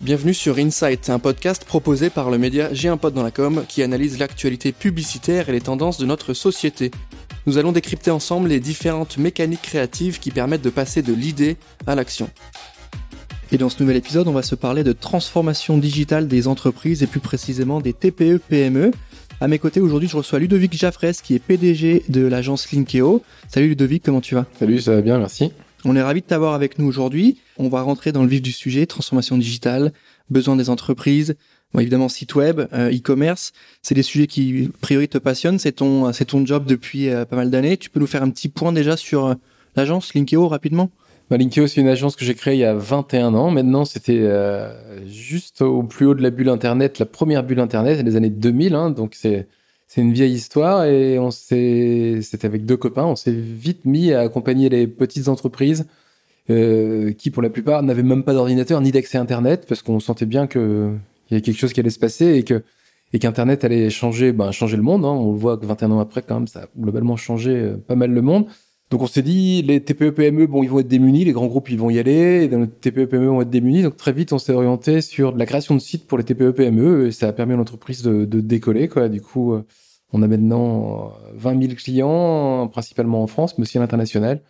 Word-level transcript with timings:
Bienvenue 0.00 0.32
sur 0.32 0.56
Insight, 0.56 1.10
un 1.10 1.18
podcast 1.18 1.66
proposé 1.66 2.08
par 2.08 2.30
le 2.30 2.38
média 2.38 2.72
J'ai 2.72 2.88
un 2.88 2.96
pote 2.96 3.12
dans 3.12 3.22
la 3.22 3.30
com 3.30 3.64
qui 3.68 3.82
analyse 3.82 4.18
l'actualité 4.18 4.72
publicitaire 4.72 5.50
et 5.50 5.52
les 5.52 5.60
tendances 5.60 5.98
de 5.98 6.06
notre 6.06 6.32
société. 6.32 6.90
Nous 7.46 7.58
allons 7.58 7.70
décrypter 7.70 8.10
ensemble 8.10 8.48
les 8.48 8.60
différentes 8.60 9.18
mécaniques 9.18 9.60
créatives 9.60 10.18
qui 10.18 10.30
permettent 10.30 10.62
de 10.62 10.70
passer 10.70 11.02
de 11.02 11.12
l'idée 11.12 11.58
à 11.86 11.94
l'action. 11.94 12.30
Et 13.52 13.58
dans 13.58 13.68
ce 13.68 13.82
nouvel 13.82 13.98
épisode, 13.98 14.26
on 14.26 14.32
va 14.32 14.42
se 14.42 14.54
parler 14.54 14.84
de 14.84 14.92
transformation 14.92 15.76
digitale 15.76 16.28
des 16.28 16.48
entreprises 16.48 17.02
et 17.02 17.06
plus 17.06 17.20
précisément 17.20 17.82
des 17.82 17.92
TPE-PME. 17.92 18.92
À 19.42 19.48
mes 19.48 19.58
côtés 19.58 19.80
aujourd'hui, 19.80 20.08
je 20.08 20.16
reçois 20.16 20.38
Ludovic 20.38 20.72
Jaffres 20.74 21.22
qui 21.22 21.34
est 21.34 21.38
PDG 21.38 22.04
de 22.08 22.26
l'agence 22.26 22.72
Linkeo. 22.72 23.22
Salut 23.48 23.68
Ludovic, 23.68 24.02
comment 24.02 24.22
tu 24.22 24.34
vas? 24.34 24.46
Salut, 24.58 24.80
ça 24.80 24.94
va 24.94 25.02
bien, 25.02 25.18
merci. 25.18 25.52
On 25.84 25.96
est 25.96 26.02
ravi 26.02 26.20
de 26.20 26.26
t'avoir 26.26 26.54
avec 26.54 26.78
nous 26.78 26.86
aujourd'hui. 26.86 27.38
On 27.56 27.68
va 27.68 27.82
rentrer 27.82 28.12
dans 28.12 28.22
le 28.22 28.28
vif 28.28 28.42
du 28.42 28.52
sujet, 28.52 28.86
transformation 28.86 29.38
digitale, 29.38 29.92
besoin 30.28 30.56
des 30.56 30.68
entreprises, 30.68 31.36
évidemment 31.78 32.08
site 32.08 32.34
web, 32.34 32.60
euh, 32.72 32.90
e-commerce. 32.90 33.52
C'est 33.82 33.94
des 33.94 34.02
sujets 34.02 34.26
qui, 34.26 34.70
a 34.74 34.78
priori, 34.80 35.08
te 35.08 35.18
passionnent. 35.18 35.58
C'est 35.58 35.72
ton, 35.72 36.12
c'est 36.12 36.26
ton 36.26 36.44
job 36.44 36.66
depuis 36.66 37.08
euh, 37.08 37.24
pas 37.24 37.36
mal 37.36 37.50
d'années. 37.50 37.76
Tu 37.76 37.88
peux 37.88 38.00
nous 38.00 38.06
faire 38.06 38.22
un 38.22 38.30
petit 38.30 38.48
point 38.48 38.72
déjà 38.72 38.96
sur 38.96 39.26
euh, 39.26 39.34
l'agence 39.76 40.14
Linkeo 40.14 40.48
rapidement? 40.48 40.90
Bah, 41.30 41.38
Linkeo, 41.38 41.66
c'est 41.66 41.80
une 41.80 41.88
agence 41.88 42.16
que 42.16 42.24
j'ai 42.24 42.34
créée 42.34 42.56
il 42.56 42.60
y 42.60 42.64
a 42.64 42.74
21 42.74 43.34
ans. 43.34 43.50
Maintenant, 43.50 43.84
c'était 43.84 44.28
juste 45.06 45.62
au 45.62 45.84
plus 45.84 46.06
haut 46.06 46.14
de 46.14 46.22
la 46.22 46.30
bulle 46.30 46.48
Internet, 46.48 46.98
la 46.98 47.06
première 47.06 47.44
bulle 47.44 47.60
Internet, 47.60 48.04
les 48.04 48.16
années 48.16 48.30
2000. 48.30 48.74
Hein, 48.74 48.90
donc, 48.90 49.14
c'est 49.14 49.46
c'est 49.92 50.02
une 50.02 50.12
vieille 50.12 50.34
histoire 50.34 50.84
et 50.84 51.18
on 51.18 51.32
s'est, 51.32 52.20
c'était 52.22 52.46
avec 52.46 52.64
deux 52.64 52.76
copains, 52.76 53.06
on 53.06 53.16
s'est 53.16 53.32
vite 53.32 53.84
mis 53.84 54.12
à 54.12 54.20
accompagner 54.20 54.68
les 54.68 54.86
petites 54.86 55.26
entreprises 55.26 55.88
euh, 56.48 57.12
qui, 57.12 57.32
pour 57.32 57.42
la 57.42 57.50
plupart, 57.50 57.82
n'avaient 57.82 58.04
même 58.04 58.22
pas 58.22 58.32
d'ordinateur 58.32 58.80
ni 58.80 58.92
d'accès 58.92 59.18
Internet 59.18 59.66
parce 59.68 59.82
qu'on 59.82 59.98
sentait 59.98 60.26
bien 60.26 60.46
que 60.46 60.92
il 61.28 61.32
y 61.32 61.34
avait 61.34 61.42
quelque 61.42 61.58
chose 61.58 61.72
qui 61.72 61.80
allait 61.80 61.90
se 61.90 61.98
passer 61.98 62.36
et 62.36 62.44
que 62.44 62.62
et 63.12 63.18
qu'Internet 63.18 63.64
allait 63.64 63.90
changer, 63.90 64.30
ben, 64.30 64.52
changer 64.52 64.76
le 64.76 64.84
monde. 64.84 65.04
Hein. 65.04 65.08
On 65.08 65.32
le 65.32 65.38
voit 65.38 65.56
que 65.56 65.66
21 65.66 65.90
ans 65.90 65.98
après, 65.98 66.22
quand 66.22 66.36
même, 66.36 66.46
ça 66.46 66.60
a 66.60 66.66
globalement 66.78 67.16
changé 67.16 67.50
euh, 67.50 67.76
pas 67.76 67.96
mal 67.96 68.12
le 68.12 68.22
monde. 68.22 68.46
Donc 68.90 69.02
on 69.02 69.06
s'est 69.06 69.22
dit, 69.22 69.62
les 69.62 69.80
TPE 69.80 70.10
PME, 70.10 70.48
bon, 70.48 70.64
ils 70.64 70.68
vont 70.68 70.80
être 70.80 70.88
démunis, 70.88 71.24
les 71.24 71.32
grands 71.32 71.46
groupes, 71.46 71.70
ils 71.70 71.78
vont 71.78 71.90
y 71.90 71.98
aller, 72.00 72.44
et 72.44 72.48
les 72.48 72.68
TPE 72.68 73.06
PME 73.06 73.26
vont 73.28 73.42
être 73.42 73.50
démunis. 73.50 73.82
Donc 73.82 73.96
très 73.96 74.12
vite, 74.12 74.32
on 74.32 74.38
s'est 74.38 74.52
orienté 74.52 75.00
sur 75.00 75.36
la 75.36 75.46
création 75.46 75.76
de 75.76 75.80
sites 75.80 76.08
pour 76.08 76.18
les 76.18 76.24
TPE 76.24 76.50
PME, 76.50 77.06
et 77.06 77.12
ça 77.12 77.28
a 77.28 77.32
permis 77.32 77.52
à 77.52 77.56
l'entreprise 77.56 78.02
de, 78.02 78.24
de, 78.24 78.40
décoller, 78.40 78.88
quoi. 78.88 79.08
Du 79.08 79.20
coup, 79.20 79.54
euh, 79.54 79.64
on 80.12 80.22
a 80.22 80.26
maintenant 80.26 81.12
20 81.34 81.56
euh, 81.56 81.60
000 81.60 81.74
clients, 81.74 82.68
principalement 82.68 83.22
en 83.22 83.28
France, 83.28 83.56
mais 83.58 83.62
aussi 83.62 83.78
à 83.78 83.80
l'international, 83.80 84.42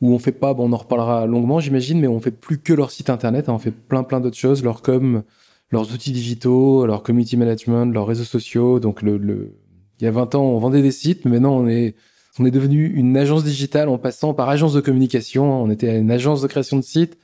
où 0.00 0.14
on 0.14 0.20
fait 0.20 0.30
pas, 0.32 0.54
bon, 0.54 0.70
on 0.70 0.72
en 0.72 0.76
reparlera 0.76 1.26
longuement, 1.26 1.58
j'imagine, 1.58 2.00
mais 2.00 2.06
on 2.06 2.20
fait 2.20 2.30
plus 2.30 2.58
que 2.58 2.72
leur 2.72 2.92
site 2.92 3.10
internet, 3.10 3.48
hein, 3.48 3.54
on 3.54 3.58
fait 3.58 3.72
plein 3.72 4.04
plein 4.04 4.20
d'autres 4.20 4.38
choses, 4.38 4.62
leur 4.62 4.82
com, 4.82 5.24
leurs 5.72 5.92
outils 5.92 6.12
digitaux, 6.12 6.86
leur 6.86 7.02
community 7.02 7.36
management, 7.36 7.92
leurs 7.92 8.06
réseaux 8.06 8.24
sociaux. 8.24 8.78
Donc 8.78 9.02
le, 9.02 9.18
le, 9.18 9.56
il 10.00 10.04
y 10.04 10.06
a 10.06 10.12
20 10.12 10.36
ans, 10.36 10.44
on 10.44 10.58
vendait 10.58 10.82
des 10.82 10.92
sites, 10.92 11.24
mais 11.24 11.32
maintenant 11.32 11.56
on 11.56 11.68
est 11.68 11.96
on 12.40 12.46
est 12.46 12.50
devenu 12.50 12.86
une 12.86 13.18
agence 13.18 13.44
digitale 13.44 13.90
en 13.90 13.98
passant 13.98 14.32
par 14.32 14.48
agence 14.48 14.72
de 14.72 14.80
communication. 14.80 15.62
On 15.62 15.68
était 15.70 15.98
une 15.98 16.10
agence 16.10 16.40
de 16.40 16.46
création 16.46 16.78
de 16.78 16.82
sites. 16.82 17.18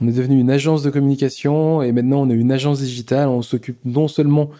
On 0.00 0.08
est 0.08 0.12
devenu 0.12 0.40
une 0.40 0.50
agence 0.50 0.82
de 0.82 0.90
communication 0.90 1.82
et 1.82 1.92
maintenant 1.92 2.22
on 2.22 2.30
est 2.30 2.34
une 2.34 2.50
agence 2.50 2.80
digitale. 2.80 3.28
On 3.28 3.42
s'occupe 3.42 3.78
non 3.84 4.08
seulement 4.08 4.50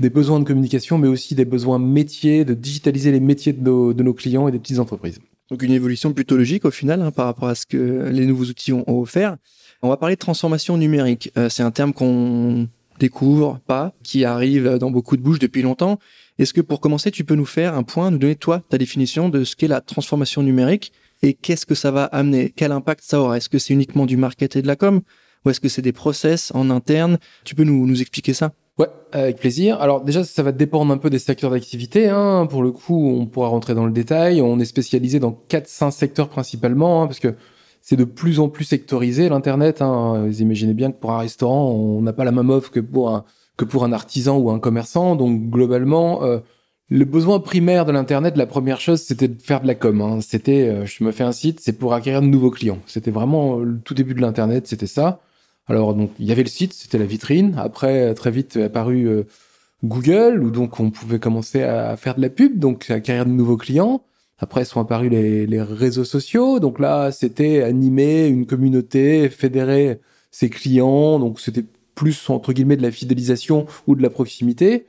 des 0.00 0.10
besoins 0.10 0.40
de 0.40 0.44
communication, 0.44 0.98
mais 0.98 1.06
aussi 1.06 1.36
des 1.36 1.44
besoins 1.44 1.78
métiers, 1.78 2.44
de 2.44 2.54
digitaliser 2.54 3.12
les 3.12 3.20
métiers 3.20 3.52
de 3.52 3.62
nos, 3.62 4.14
clients 4.14 4.48
et 4.48 4.50
des 4.50 4.58
petites 4.58 4.80
entreprises. 4.80 5.20
Donc 5.48 5.62
une 5.62 5.70
évolution 5.70 6.12
plutôt 6.12 6.36
logique 6.36 6.64
au 6.64 6.72
final 6.72 7.00
hein, 7.00 7.12
par 7.12 7.26
rapport 7.26 7.48
à 7.48 7.54
ce 7.54 7.66
que 7.66 8.10
les 8.10 8.26
nouveaux 8.26 8.46
outils 8.46 8.72
ont, 8.72 8.84
offert. 8.88 9.36
On 9.80 9.88
va 9.88 9.96
parler 9.96 10.16
de 10.16 10.20
transformation 10.20 10.76
numérique. 10.76 11.30
Euh, 11.38 11.48
c'est 11.48 11.62
un 11.62 11.70
terme 11.70 11.92
qu'on 11.92 12.66
découvre 12.98 13.60
pas, 13.64 13.92
qui 14.02 14.24
arrive 14.24 14.78
dans 14.78 14.90
beaucoup 14.90 15.16
de 15.16 15.22
bouches 15.22 15.38
depuis 15.38 15.62
longtemps. 15.62 16.00
Est-ce 16.38 16.52
que 16.52 16.60
pour 16.60 16.80
commencer, 16.80 17.10
tu 17.10 17.24
peux 17.24 17.34
nous 17.34 17.46
faire 17.46 17.74
un 17.74 17.82
point, 17.82 18.10
nous 18.10 18.18
donner 18.18 18.36
toi 18.36 18.62
ta 18.68 18.76
définition 18.76 19.30
de 19.30 19.44
ce 19.44 19.56
qu'est 19.56 19.68
la 19.68 19.80
transformation 19.80 20.42
numérique 20.42 20.92
et 21.22 21.32
qu'est-ce 21.32 21.64
que 21.64 21.74
ça 21.74 21.90
va 21.90 22.04
amener? 22.04 22.52
Quel 22.54 22.72
impact 22.72 23.02
ça 23.04 23.20
aura? 23.20 23.38
Est-ce 23.38 23.48
que 23.48 23.58
c'est 23.58 23.72
uniquement 23.72 24.04
du 24.04 24.18
market 24.18 24.54
et 24.56 24.62
de 24.62 24.66
la 24.66 24.76
com 24.76 25.00
ou 25.44 25.50
est-ce 25.50 25.60
que 25.60 25.68
c'est 25.68 25.80
des 25.80 25.92
process 25.92 26.52
en 26.54 26.68
interne? 26.68 27.18
Tu 27.44 27.54
peux 27.54 27.64
nous, 27.64 27.86
nous 27.86 28.00
expliquer 28.02 28.34
ça? 28.34 28.52
Ouais, 28.78 28.88
avec 29.12 29.38
plaisir. 29.38 29.80
Alors 29.80 30.02
déjà, 30.02 30.24
ça 30.24 30.42
va 30.42 30.52
dépendre 30.52 30.92
un 30.92 30.98
peu 30.98 31.08
des 31.08 31.18
secteurs 31.18 31.50
d'activité. 31.50 32.10
Hein. 32.10 32.46
Pour 32.50 32.62
le 32.62 32.70
coup, 32.72 33.08
on 33.08 33.24
pourra 33.24 33.48
rentrer 33.48 33.74
dans 33.74 33.86
le 33.86 33.92
détail. 33.92 34.42
On 34.42 34.58
est 34.58 34.66
spécialisé 34.66 35.18
dans 35.18 35.32
4-5 35.48 35.90
secteurs 35.90 36.28
principalement, 36.28 37.02
hein, 37.02 37.06
parce 37.06 37.20
que 37.20 37.34
c'est 37.80 37.96
de 37.96 38.04
plus 38.04 38.40
en 38.40 38.50
plus 38.50 38.64
sectorisé 38.64 39.30
l'Internet. 39.30 39.80
Hein. 39.80 40.26
Vous 40.26 40.42
imaginez 40.42 40.74
bien 40.74 40.92
que 40.92 40.98
pour 40.98 41.12
un 41.12 41.18
restaurant, 41.18 41.70
on 41.70 42.02
n'a 42.02 42.12
pas 42.12 42.24
la 42.24 42.32
même 42.32 42.50
offre 42.50 42.70
que 42.70 42.80
pour 42.80 43.08
un, 43.08 43.24
que 43.56 43.64
pour 43.64 43.84
un 43.84 43.92
artisan 43.92 44.38
ou 44.38 44.50
un 44.50 44.58
commerçant. 44.58 45.16
Donc 45.16 45.50
globalement, 45.50 46.22
euh, 46.24 46.38
le 46.88 47.04
besoin 47.04 47.40
primaire 47.40 47.84
de 47.84 47.92
l'Internet, 47.92 48.36
la 48.36 48.46
première 48.46 48.80
chose, 48.80 49.02
c'était 49.02 49.28
de 49.28 49.40
faire 49.42 49.60
de 49.60 49.66
la 49.66 49.74
com. 49.74 50.00
Hein. 50.00 50.20
C'était, 50.20 50.68
euh, 50.68 50.86
je 50.86 51.02
me 51.04 51.12
fais 51.12 51.24
un 51.24 51.32
site, 51.32 51.60
c'est 51.60 51.72
pour 51.72 51.94
acquérir 51.94 52.22
de 52.22 52.26
nouveaux 52.26 52.50
clients. 52.50 52.78
C'était 52.86 53.10
vraiment 53.10 53.56
le 53.58 53.80
tout 53.80 53.94
début 53.94 54.14
de 54.14 54.20
l'Internet, 54.20 54.66
c'était 54.66 54.86
ça. 54.86 55.20
Alors 55.68 55.94
donc 55.94 56.12
il 56.18 56.26
y 56.26 56.32
avait 56.32 56.44
le 56.44 56.48
site, 56.48 56.72
c'était 56.72 56.98
la 56.98 57.06
vitrine. 57.06 57.56
Après 57.58 58.14
très 58.14 58.30
vite 58.30 58.56
est 58.56 58.64
apparu 58.64 59.08
euh, 59.08 59.24
Google 59.84 60.42
où 60.42 60.50
donc 60.50 60.78
on 60.80 60.90
pouvait 60.90 61.18
commencer 61.18 61.62
à 61.62 61.96
faire 61.96 62.14
de 62.14 62.22
la 62.22 62.30
pub, 62.30 62.58
donc 62.58 62.88
acquérir 62.90 63.26
de 63.26 63.30
nouveaux 63.32 63.56
clients. 63.56 64.02
Après 64.38 64.64
sont 64.64 64.80
apparus 64.80 65.10
les, 65.10 65.46
les 65.46 65.62
réseaux 65.62 66.04
sociaux. 66.04 66.60
Donc 66.60 66.78
là 66.78 67.10
c'était 67.10 67.62
animer 67.62 68.26
une 68.28 68.46
communauté, 68.46 69.28
fédérer 69.28 70.00
ses 70.30 70.50
clients. 70.50 71.18
Donc 71.18 71.40
c'était 71.40 71.64
plus 71.96 72.30
entre 72.30 72.52
guillemets 72.52 72.76
de 72.76 72.82
la 72.82 72.92
fidélisation 72.92 73.66
ou 73.88 73.96
de 73.96 74.02
la 74.02 74.10
proximité. 74.10 74.86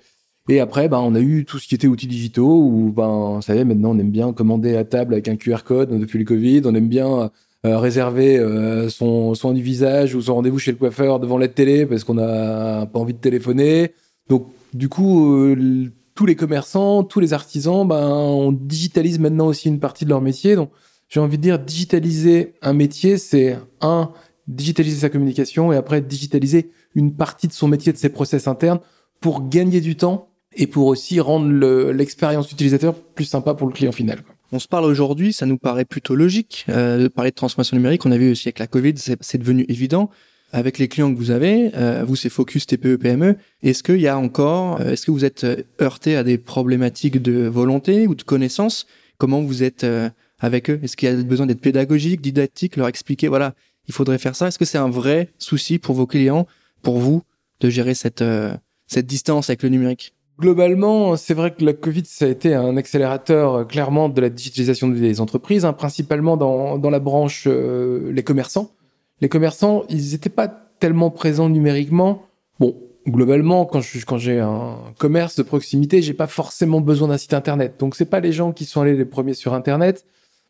Et 0.50 0.60
après, 0.60 0.88
ben, 0.88 1.00
on 1.00 1.16
a 1.16 1.20
eu 1.20 1.44
tout 1.44 1.58
ce 1.58 1.68
qui 1.68 1.76
était 1.76 1.88
outils 1.88 2.08
digitaux 2.08 2.62
où, 2.62 2.92
ben, 2.92 3.36
vous 3.36 3.42
savez, 3.42 3.64
maintenant, 3.64 3.96
on 3.96 4.00
aime 4.00 4.12
bien 4.12 4.32
commander 4.32 4.78
à 4.78 4.84
table 4.84 5.14
avec 5.14 5.28
un 5.28 5.36
QR 5.36 5.64
code 5.66 5.90
depuis 6.00 6.20
le 6.20 6.26
Covid. 6.26 6.62
On 6.66 6.76
aime 6.76 6.88
bien 6.88 7.32
euh, 7.66 7.80
réserver 7.80 8.38
euh, 8.38 8.88
son 8.90 9.34
soin 9.34 9.54
du 9.54 9.62
visage 9.62 10.16
ou 10.16 10.22
son 10.22 10.36
rendez-vous 10.36 10.60
chez 10.60 10.72
le 10.72 10.78
coiffeur 10.78 11.20
devant 11.20 11.38
la 11.38 11.48
télé 11.48 11.86
parce 11.86 12.04
qu'on 12.04 12.14
n'a 12.14 12.86
pas 12.86 13.00
envie 13.00 13.14
de 13.14 13.20
téléphoner. 13.20 13.94
Donc, 14.30 14.48
du 14.74 14.88
coup, 14.88 15.36
euh, 15.36 15.92
tous 16.16 16.26
les 16.26 16.36
commerçants, 16.36 17.04
tous 17.04 17.20
les 17.20 17.34
artisans, 17.34 17.86
ben, 17.88 18.08
on 18.08 18.52
digitalise 18.52 19.20
maintenant 19.20 19.48
aussi 19.48 19.68
une 19.68 19.80
partie 19.80 20.06
de 20.06 20.10
leur 20.10 20.22
métier. 20.22 20.56
Donc, 20.56 20.70
j'ai 21.10 21.20
envie 21.20 21.38
de 21.38 21.44
dire, 21.44 21.60
digitaliser 21.60 22.54
un 22.62 22.74
métier, 22.74 23.18
c'est 23.18 23.58
un, 23.82 24.12
digitaliser 24.48 25.02
sa 25.02 25.10
communication 25.10 25.74
et 25.74 25.76
après 25.76 26.02
digitaliser 26.02 26.70
une 26.96 27.14
partie 27.14 27.48
de 27.48 27.54
son 27.54 27.68
métier, 27.68 27.92
de 27.94 27.98
ses 27.98 28.10
process 28.10 28.48
internes 28.48 28.80
pour 29.20 29.50
gagner 29.50 29.82
du 29.82 29.96
temps 29.96 30.30
et 30.56 30.68
pour 30.68 30.88
aussi 30.88 31.20
rendre 31.20 31.92
l'expérience 31.92 32.52
utilisateur 32.52 32.96
plus 32.96 33.26
sympa 33.26 33.54
pour 33.54 33.68
le 33.68 33.74
client 33.74 33.92
final. 33.92 34.20
On 34.52 34.60
se 34.60 34.68
parle 34.68 34.86
aujourd'hui, 34.86 35.34
ça 35.34 35.46
nous 35.46 35.58
paraît 35.58 35.86
plutôt 35.86 36.16
logique 36.16 36.66
euh, 36.70 37.04
de 37.04 37.08
parler 37.10 37.32
de 37.32 37.36
transformation 37.36 37.76
numérique. 37.76 38.06
On 38.06 38.12
a 38.12 38.18
vu 38.18 38.32
aussi 38.32 38.48
avec 38.48 38.60
la 38.60 38.68
Covid, 38.68 38.94
c'est 38.96 39.38
devenu 39.38 39.66
évident. 39.68 40.10
Avec 40.54 40.78
les 40.78 40.88
clients 40.88 41.14
que 41.14 41.18
vous 41.18 41.32
avez, 41.32 41.72
euh, 41.76 42.06
vous 42.08 42.16
c'est 42.16 42.30
Focus 42.30 42.66
TPE 42.68 42.96
PME. 42.96 43.36
Est-ce 43.64 43.84
qu'il 43.84 44.00
y 44.00 44.08
a 44.08 44.18
encore, 44.18 44.80
euh, 44.80 44.92
est-ce 44.92 45.06
que 45.06 45.12
vous 45.12 45.26
êtes 45.26 45.44
euh, 45.44 45.64
heurté 45.82 46.16
à 46.16 46.24
des 46.24 46.38
problématiques 46.38 47.22
de 47.22 47.48
volonté 47.48 48.08
ou 48.08 48.16
de 48.16 48.24
connaissance 48.24 48.88
Comment 49.18 49.42
vous 49.42 49.64
êtes 49.64 49.84
euh, 49.84 50.10
avec 50.40 50.70
eux? 50.70 50.80
Est-ce 50.82 50.96
qu'il 50.96 51.10
y 51.10 51.12
a 51.12 51.16
besoin 51.16 51.48
d'être 51.48 51.60
pédagogique, 51.60 52.22
didactique, 52.22 52.78
leur 52.78 52.88
expliquer 52.88 53.28
voilà, 53.28 53.56
il 53.88 53.94
faudrait 53.94 54.18
faire 54.18 54.36
ça 54.36 54.48
Est-ce 54.48 54.60
que 54.60 54.66
c'est 54.66 54.78
un 54.78 54.90
vrai 54.90 55.30
souci 55.38 55.80
pour 55.80 55.96
vos 55.96 56.08
clients 56.08 56.48
pour 56.82 57.00
vous 57.00 57.24
de 57.60 57.70
gérer 57.70 57.94
cette, 57.94 58.22
euh, 58.22 58.56
cette 58.88 59.08
distance 59.08 59.50
avec 59.50 59.64
le 59.64 59.70
numérique? 59.70 60.14
Globalement, 60.40 61.18
c'est 61.18 61.34
vrai 61.34 61.52
que 61.52 61.66
la 61.66 61.74
Covid, 61.74 62.04
ça 62.06 62.26
a 62.26 62.28
été 62.28 62.54
un 62.54 62.78
accélérateur 62.78 63.56
euh, 63.56 63.64
clairement 63.64 64.08
de 64.08 64.22
la 64.22 64.30
digitalisation 64.30 64.88
des 64.88 65.20
entreprises, 65.20 65.66
hein, 65.66 65.74
principalement 65.74 66.38
dans, 66.38 66.78
dans 66.78 66.92
la 66.92 67.00
branche 67.00 67.46
euh, 67.48 68.12
les 68.12 68.24
commerçants. 68.24 68.72
Les 69.20 69.30
commerçants, 69.30 69.84
ils 69.90 70.12
n'étaient 70.12 70.30
pas 70.30 70.48
tellement 70.48 71.10
présents 71.10 71.50
numériquement. 71.50 72.22
Bon, 72.60 72.76
globalement, 73.08 73.66
quand 73.66 73.82
quand 74.06 74.18
j'ai 74.20 74.40
un 74.40 74.76
commerce 75.00 75.38
de 75.38 75.44
proximité, 75.44 76.04
j'ai 76.04 76.14
pas 76.14 76.28
forcément 76.28 76.82
besoin 76.82 77.08
d'un 77.08 77.18
site 77.18 77.34
internet. 77.34 77.76
Donc 77.80 77.96
c'est 77.96 78.06
pas 78.06 78.20
les 78.20 78.32
gens 78.32 78.52
qui 78.52 78.66
sont 78.66 78.82
allés 78.82 78.96
les 78.96 79.06
premiers 79.06 79.34
sur 79.34 79.56
internet. 79.56 80.06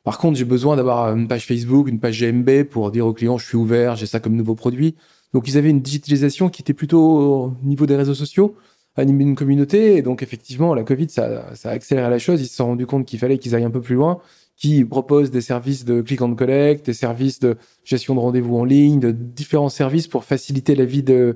Par 0.07 0.19
contre, 0.19 0.37
j'ai 0.37 0.45
besoin 0.45 0.77
d'avoir 0.77 1.13
une 1.13 1.27
page 1.27 1.45
Facebook, 1.45 1.89
une 1.89 1.99
page 1.99 2.21
GMB 2.21 2.63
pour 2.63 2.91
dire 2.91 3.05
aux 3.05 3.11
clients 3.11 3.37
je 3.37 3.45
suis 3.45 3.57
ouvert, 3.57 3.97
j'ai 3.97 4.05
ça 4.05 4.21
comme 4.21 4.37
nouveau 4.37 4.55
produit. 4.55 4.95
Donc 5.33 5.49
ils 5.49 5.57
avaient 5.57 5.69
une 5.69 5.81
digitalisation 5.81 6.47
qui 6.47 6.61
était 6.61 6.73
plutôt 6.73 7.01
au 7.01 7.53
niveau 7.61 7.85
des 7.85 7.97
réseaux 7.97 8.13
sociaux, 8.13 8.55
animer 8.95 9.25
une 9.25 9.35
communauté. 9.35 9.97
Et 9.97 10.01
donc 10.01 10.23
effectivement, 10.23 10.73
la 10.73 10.83
Covid, 10.83 11.09
ça, 11.09 11.53
ça 11.55 11.71
a 11.71 11.73
accéléré 11.73 12.09
la 12.09 12.19
chose. 12.19 12.39
Ils 12.39 12.47
se 12.47 12.55
sont 12.55 12.67
rendus 12.67 12.85
compte 12.85 13.05
qu'il 13.05 13.19
fallait 13.19 13.37
qu'ils 13.37 13.53
aillent 13.53 13.65
un 13.65 13.69
peu 13.69 13.81
plus 13.81 13.95
loin, 13.95 14.21
qu'ils 14.55 14.87
proposent 14.87 15.29
des 15.29 15.41
services 15.41 15.83
de 15.83 15.99
click 15.99 16.21
and 16.21 16.35
collect, 16.35 16.85
des 16.85 16.93
services 16.93 17.39
de 17.39 17.57
gestion 17.83 18.15
de 18.15 18.21
rendez-vous 18.21 18.55
en 18.55 18.63
ligne, 18.63 19.01
de 19.01 19.11
différents 19.11 19.67
services 19.67 20.07
pour 20.07 20.23
faciliter 20.23 20.75
la 20.75 20.85
vie 20.85 21.03
de 21.03 21.35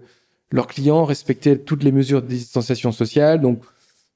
leurs 0.50 0.68
clients, 0.68 1.04
respecter 1.04 1.60
toutes 1.60 1.84
les 1.84 1.92
mesures 1.92 2.22
de 2.22 2.28
distanciation 2.28 2.94
sociale. 2.94 3.42
Donc 3.42 3.64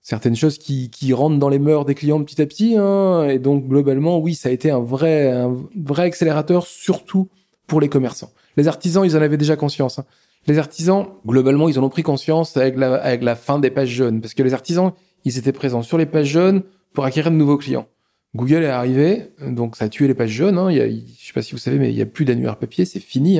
certaines 0.05 0.35
choses 0.35 0.59
qui, 0.59 1.13
rentrent 1.13 1.39
dans 1.39 1.49
les 1.49 1.57
mœurs 1.57 1.83
des 1.83 1.95
clients 1.95 2.23
petit 2.23 2.39
à 2.39 2.45
petit. 2.45 2.75
Hein. 2.77 3.27
Et 3.27 3.39
donc 3.39 3.67
globalement, 3.67 4.19
oui, 4.19 4.35
ça 4.35 4.49
a 4.49 4.51
été 4.51 4.69
un 4.69 4.79
vrai, 4.79 5.33
accélérateur, 5.97 6.67
surtout 6.67 7.27
pour 7.65 7.81
les 7.81 7.89
commerçants. 7.89 8.31
Les 8.55 8.67
artisans, 8.67 9.03
ils 9.03 9.17
en 9.17 9.21
avaient 9.21 9.35
déjà 9.35 9.55
conscience. 9.55 9.97
Hein. 9.97 10.05
Les 10.45 10.59
artisans, 10.59 11.07
globalement, 11.25 11.67
ils 11.69 11.79
en 11.79 11.83
ont 11.83 11.89
pris 11.89 12.03
conscience 12.03 12.55
avec 12.55 12.77
la, 12.77 13.35
fin 13.35 13.57
des 13.57 13.71
pages 13.71 13.89
jaunes. 13.89 14.21
Parce 14.21 14.35
que 14.35 14.43
les 14.43 14.53
artisans, 14.53 14.93
ils 15.25 15.39
étaient 15.39 15.51
présents 15.51 15.81
sur 15.81 15.97
les 15.97 16.05
pages 16.05 16.27
jaunes 16.27 16.61
pour 16.93 17.03
acquérir 17.03 17.31
de 17.31 17.35
nouveaux 17.35 17.57
clients. 17.57 17.87
Google 18.35 18.63
est 18.63 18.67
arrivé, 18.67 19.31
donc 19.41 19.75
ça 19.75 19.85
a 19.85 19.89
tué 19.89 20.07
les 20.07 20.13
pages 20.13 20.29
jaunes. 20.29 20.59
Hein. 20.59 20.69
Il 20.69 20.77
y 20.77 20.81
a, 20.81 20.87
je 20.87 21.25
sais 21.25 21.33
pas 21.33 21.41
si 21.41 21.53
vous 21.53 21.57
savez, 21.57 21.79
mais 21.79 21.89
il 21.89 21.97
y 21.97 22.01
a 22.03 22.05
plus 22.05 22.25
d'annuaire 22.25 22.57
papier, 22.57 22.85
c'est 22.85 22.99
fini. 22.99 23.39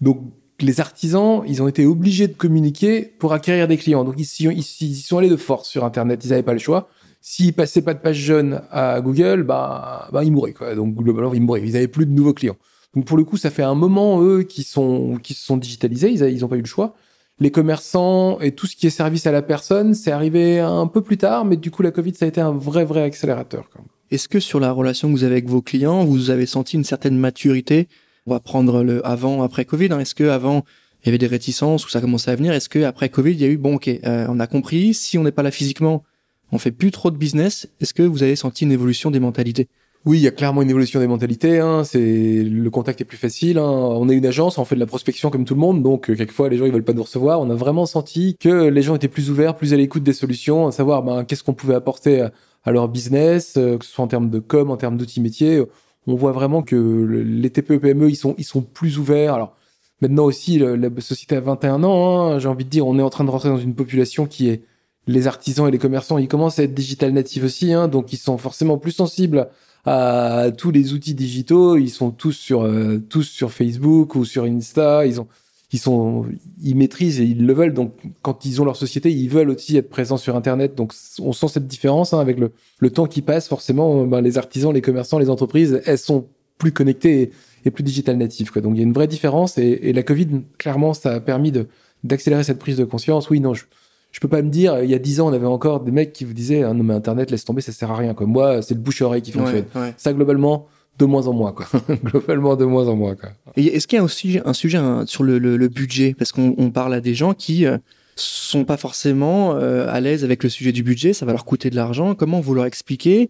Donc 0.00 0.20
les 0.60 0.80
artisans, 0.80 1.42
ils 1.46 1.62
ont 1.62 1.68
été 1.68 1.84
obligés 1.84 2.28
de 2.28 2.32
communiquer 2.32 3.02
pour 3.02 3.32
acquérir 3.32 3.68
des 3.68 3.76
clients. 3.76 4.04
Donc 4.04 4.14
ils, 4.18 4.50
ils, 4.52 4.94
sont 4.96 5.18
allés 5.18 5.28
de 5.28 5.36
force 5.36 5.68
sur 5.68 5.84
Internet, 5.84 6.24
ils 6.24 6.30
n'avaient 6.30 6.42
pas 6.42 6.52
le 6.52 6.58
choix. 6.58 6.88
S'ils 7.20 7.52
passaient 7.52 7.82
pas 7.82 7.94
de 7.94 7.98
page 7.98 8.16
jaune 8.16 8.62
à 8.70 9.00
Google, 9.00 9.42
bah, 9.42 10.08
bah 10.12 10.22
ils 10.24 10.32
mouraient 10.32 10.52
quoi. 10.52 10.74
Donc 10.74 10.94
globalement, 10.94 11.34
ils 11.34 11.42
mouraient. 11.42 11.62
Ils 11.62 11.72
n'avaient 11.72 11.88
plus 11.88 12.06
de 12.06 12.12
nouveaux 12.12 12.34
clients. 12.34 12.56
Donc 12.94 13.04
pour 13.04 13.16
le 13.16 13.24
coup, 13.24 13.36
ça 13.36 13.50
fait 13.50 13.64
un 13.64 13.74
moment 13.74 14.22
eux 14.22 14.42
qui 14.44 14.62
sont 14.62 15.18
qui 15.22 15.34
se 15.34 15.44
sont 15.44 15.56
digitalisés. 15.56 16.10
Ils 16.10 16.22
ils 16.22 16.44
ont 16.44 16.48
pas 16.48 16.56
eu 16.56 16.60
le 16.60 16.66
choix. 16.66 16.94
Les 17.38 17.50
commerçants 17.50 18.38
et 18.40 18.52
tout 18.52 18.66
ce 18.66 18.76
qui 18.76 18.86
est 18.86 18.90
service 18.90 19.26
à 19.26 19.32
la 19.32 19.42
personne, 19.42 19.92
c'est 19.92 20.10
arrivé 20.10 20.60
un 20.60 20.86
peu 20.86 21.02
plus 21.02 21.18
tard, 21.18 21.44
mais 21.44 21.56
du 21.56 21.70
coup 21.70 21.82
la 21.82 21.90
Covid 21.90 22.14
ça 22.14 22.24
a 22.24 22.28
été 22.28 22.40
un 22.40 22.52
vrai 22.52 22.84
vrai 22.84 23.02
accélérateur. 23.02 23.68
Est-ce 24.10 24.28
que 24.28 24.40
sur 24.40 24.60
la 24.60 24.72
relation 24.72 25.08
que 25.08 25.12
vous 25.12 25.24
avez 25.24 25.34
avec 25.34 25.48
vos 25.48 25.60
clients, 25.60 26.04
vous 26.04 26.30
avez 26.30 26.46
senti 26.46 26.76
une 26.76 26.84
certaine 26.84 27.18
maturité 27.18 27.88
On 28.26 28.32
va 28.32 28.40
prendre 28.40 28.82
le 28.82 29.06
avant 29.06 29.42
après 29.42 29.64
Covid. 29.64 29.88
Hein. 29.92 30.00
Est-ce 30.00 30.14
que 30.14 30.24
avant 30.24 30.64
il 31.02 31.06
y 31.06 31.08
avait 31.10 31.18
des 31.18 31.28
réticences 31.28 31.86
ou 31.86 31.88
ça 31.88 32.00
commençait 32.00 32.30
à 32.30 32.34
venir? 32.34 32.52
Est-ce 32.52 32.68
que 32.68 32.82
après 32.82 33.08
Covid 33.08 33.32
il 33.32 33.40
y 33.40 33.44
a 33.44 33.48
eu 33.48 33.56
bon 33.56 33.76
ok, 33.76 33.88
euh, 33.88 34.26
on 34.28 34.40
a 34.40 34.46
compris. 34.46 34.94
Si 34.94 35.16
on 35.16 35.22
n'est 35.22 35.32
pas 35.32 35.44
là 35.44 35.50
physiquement, 35.52 36.02
on 36.50 36.58
fait 36.58 36.72
plus 36.72 36.90
trop 36.90 37.10
de 37.10 37.16
business. 37.16 37.68
Est-ce 37.80 37.94
que 37.94 38.02
vous 38.02 38.22
avez 38.22 38.36
senti 38.36 38.64
une 38.64 38.72
évolution 38.72 39.10
des 39.10 39.20
mentalités? 39.20 39.68
Oui, 40.04 40.18
il 40.18 40.22
y 40.22 40.28
a 40.28 40.30
clairement 40.30 40.62
une 40.62 40.70
évolution 40.70 41.00
des 41.00 41.06
mentalités. 41.06 41.58
Hein. 41.58 41.82
C'est 41.84 42.44
le 42.44 42.70
contact 42.70 43.00
est 43.00 43.04
plus 43.04 43.16
facile. 43.16 43.58
Hein. 43.58 43.68
On 43.68 44.08
est 44.08 44.14
une 44.14 44.26
agence, 44.26 44.58
on 44.58 44.64
fait 44.64 44.76
de 44.76 44.80
la 44.80 44.86
prospection 44.86 45.30
comme 45.30 45.44
tout 45.44 45.54
le 45.54 45.60
monde, 45.60 45.82
donc 45.82 46.10
euh, 46.10 46.14
quelquefois 46.14 46.48
les 46.48 46.56
gens 46.56 46.66
ils 46.66 46.72
veulent 46.72 46.84
pas 46.84 46.92
nous 46.92 47.02
recevoir. 47.02 47.40
On 47.40 47.50
a 47.50 47.54
vraiment 47.54 47.86
senti 47.86 48.36
que 48.38 48.68
les 48.68 48.82
gens 48.82 48.96
étaient 48.96 49.08
plus 49.08 49.30
ouverts, 49.30 49.56
plus 49.56 49.72
à 49.72 49.76
l'écoute 49.76 50.02
des 50.02 50.12
solutions, 50.12 50.66
à 50.66 50.72
savoir 50.72 51.02
ben, 51.02 51.24
qu'est-ce 51.24 51.44
qu'on 51.44 51.54
pouvait 51.54 51.74
apporter 51.74 52.26
à 52.64 52.72
leur 52.72 52.88
business, 52.88 53.54
euh, 53.56 53.78
que 53.78 53.84
ce 53.84 53.92
soit 53.92 54.04
en 54.04 54.08
termes 54.08 54.30
de 54.30 54.40
com, 54.40 54.70
en 54.70 54.76
termes 54.76 54.96
d'outils 54.96 55.20
métiers. 55.20 55.62
On 56.06 56.14
voit 56.14 56.32
vraiment 56.32 56.62
que 56.62 56.76
les 56.76 57.50
TPE 57.50 57.78
PME 57.78 58.10
ils 58.10 58.16
sont 58.16 58.34
ils 58.38 58.44
sont 58.44 58.62
plus 58.62 58.98
ouverts. 58.98 59.34
Alors 59.34 59.56
maintenant 60.00 60.24
aussi 60.24 60.58
la 60.58 60.88
société 61.00 61.36
a 61.36 61.40
21 61.40 61.84
ans. 61.84 62.32
Hein. 62.32 62.38
J'ai 62.38 62.48
envie 62.48 62.64
de 62.64 62.70
dire, 62.70 62.86
on 62.86 62.98
est 62.98 63.02
en 63.02 63.10
train 63.10 63.24
de 63.24 63.30
rentrer 63.30 63.48
dans 63.48 63.58
une 63.58 63.74
population 63.74 64.26
qui 64.26 64.48
est 64.48 64.62
les 65.06 65.26
artisans 65.26 65.68
et 65.68 65.70
les 65.70 65.78
commerçants, 65.78 66.18
ils 66.18 66.28
commencent 66.28 66.58
à 66.58 66.64
être 66.64 66.74
digital 66.74 67.12
natifs 67.12 67.44
aussi, 67.44 67.72
hein, 67.72 67.86
donc 67.86 68.12
ils 68.12 68.16
sont 68.16 68.38
forcément 68.38 68.76
plus 68.76 68.90
sensibles 68.90 69.48
à 69.84 70.50
tous 70.56 70.72
les 70.72 70.92
outils 70.92 71.14
digitaux. 71.14 71.76
Ils 71.76 71.90
sont 71.90 72.10
tous 72.10 72.32
sur 72.32 72.62
euh, 72.62 72.98
tous 73.08 73.22
sur 73.22 73.52
Facebook 73.52 74.16
ou 74.16 74.24
sur 74.24 74.44
Insta. 74.44 75.06
Ils 75.06 75.20
ont 75.20 75.28
ils 75.76 75.78
sont 75.78 76.24
ils 76.62 76.74
maîtrisent 76.74 77.20
et 77.20 77.24
ils 77.24 77.46
le 77.46 77.52
veulent. 77.52 77.74
Donc 77.74 77.92
quand 78.22 78.44
ils 78.44 78.60
ont 78.62 78.64
leur 78.64 78.76
société, 78.76 79.12
ils 79.12 79.28
veulent 79.28 79.50
aussi 79.50 79.76
être 79.76 79.90
présents 79.90 80.16
sur 80.16 80.34
Internet. 80.34 80.74
Donc 80.74 80.94
on 81.20 81.32
sent 81.32 81.48
cette 81.48 81.66
différence 81.66 82.14
hein, 82.14 82.18
avec 82.18 82.38
le 82.38 82.52
le 82.78 82.90
temps 82.90 83.06
qui 83.06 83.20
passe. 83.20 83.46
Forcément, 83.46 84.06
ben, 84.06 84.20
les 84.20 84.38
artisans, 84.38 84.72
les 84.72 84.80
commerçants, 84.80 85.18
les 85.18 85.30
entreprises, 85.30 85.80
elles 85.84 85.98
sont 85.98 86.26
plus 86.58 86.72
connectées 86.72 87.30
et, 87.64 87.70
plus 87.70 87.84
digital 87.84 88.16
natives. 88.16 88.50
Quoi. 88.50 88.62
Donc 88.62 88.74
il 88.74 88.78
y 88.78 88.80
a 88.80 88.84
une 88.84 88.94
vraie 88.94 89.08
différence 89.08 89.58
et, 89.58 89.78
et 89.82 89.92
la 89.92 90.02
Covid, 90.02 90.28
clairement, 90.56 90.94
ça 90.94 91.12
a 91.12 91.20
permis 91.20 91.52
de 91.52 91.66
d'accélérer 92.04 92.44
cette 92.44 92.58
prise 92.58 92.76
de 92.76 92.84
conscience. 92.84 93.28
Oui, 93.30 93.40
non, 93.40 93.52
je, 93.52 93.64
je 94.12 94.20
peux 94.20 94.28
pas 94.28 94.40
me 94.42 94.50
dire, 94.50 94.82
il 94.82 94.90
y 94.90 94.94
a 94.94 94.98
dix 94.98 95.20
ans, 95.20 95.28
on 95.28 95.32
avait 95.32 95.46
encore 95.46 95.80
des 95.80 95.90
mecs 95.90 96.12
qui 96.12 96.24
vous 96.24 96.32
disaient, 96.32 96.62
ah 96.62 96.72
non, 96.72 96.84
mais 96.84 96.94
Internet, 96.94 97.30
laisse 97.30 97.44
tomber, 97.44 97.60
ça 97.60 97.72
sert 97.72 97.90
à 97.90 97.96
rien, 97.96 98.14
quoi. 98.14 98.26
Moi, 98.26 98.62
c'est 98.62 98.74
le 98.74 98.80
bouche-oreille 98.80 99.22
qui 99.22 99.32
fonctionne. 99.32 99.64
Ça, 99.96 100.12
globalement, 100.12 100.68
de 100.98 101.04
moins 101.04 101.26
en 101.26 101.32
moins, 101.32 101.52
quoi. 101.52 101.66
globalement, 102.04 102.56
de 102.56 102.64
moins 102.64 102.88
en 102.88 102.96
moins, 102.96 103.14
quoi. 103.14 103.30
Est-ce 103.56 103.86
qu'il 103.86 103.96
y 103.96 104.00
a 104.00 104.04
aussi 104.04 104.38
un 104.44 104.52
sujet 104.52 104.78
sur 105.06 105.24
le, 105.24 105.38
le, 105.38 105.68
budget? 105.68 106.14
Parce 106.16 106.32
qu'on 106.32 106.70
parle 106.70 106.94
à 106.94 107.00
des 107.00 107.14
gens 107.14 107.34
qui, 107.34 107.66
euh, 107.66 107.78
sont 108.16 108.64
pas 108.64 108.76
forcément 108.76 109.54
euh, 109.54 109.86
à 109.88 110.00
l'aise 110.00 110.24
avec 110.24 110.42
le 110.42 110.48
sujet 110.48 110.72
du 110.72 110.82
budget, 110.82 111.12
ça 111.12 111.26
va 111.26 111.32
leur 111.32 111.44
coûter 111.44 111.70
de 111.70 111.76
l'argent. 111.76 112.14
Comment 112.14 112.40
vous 112.40 112.54
leur 112.54 112.64
expliquez 112.64 113.28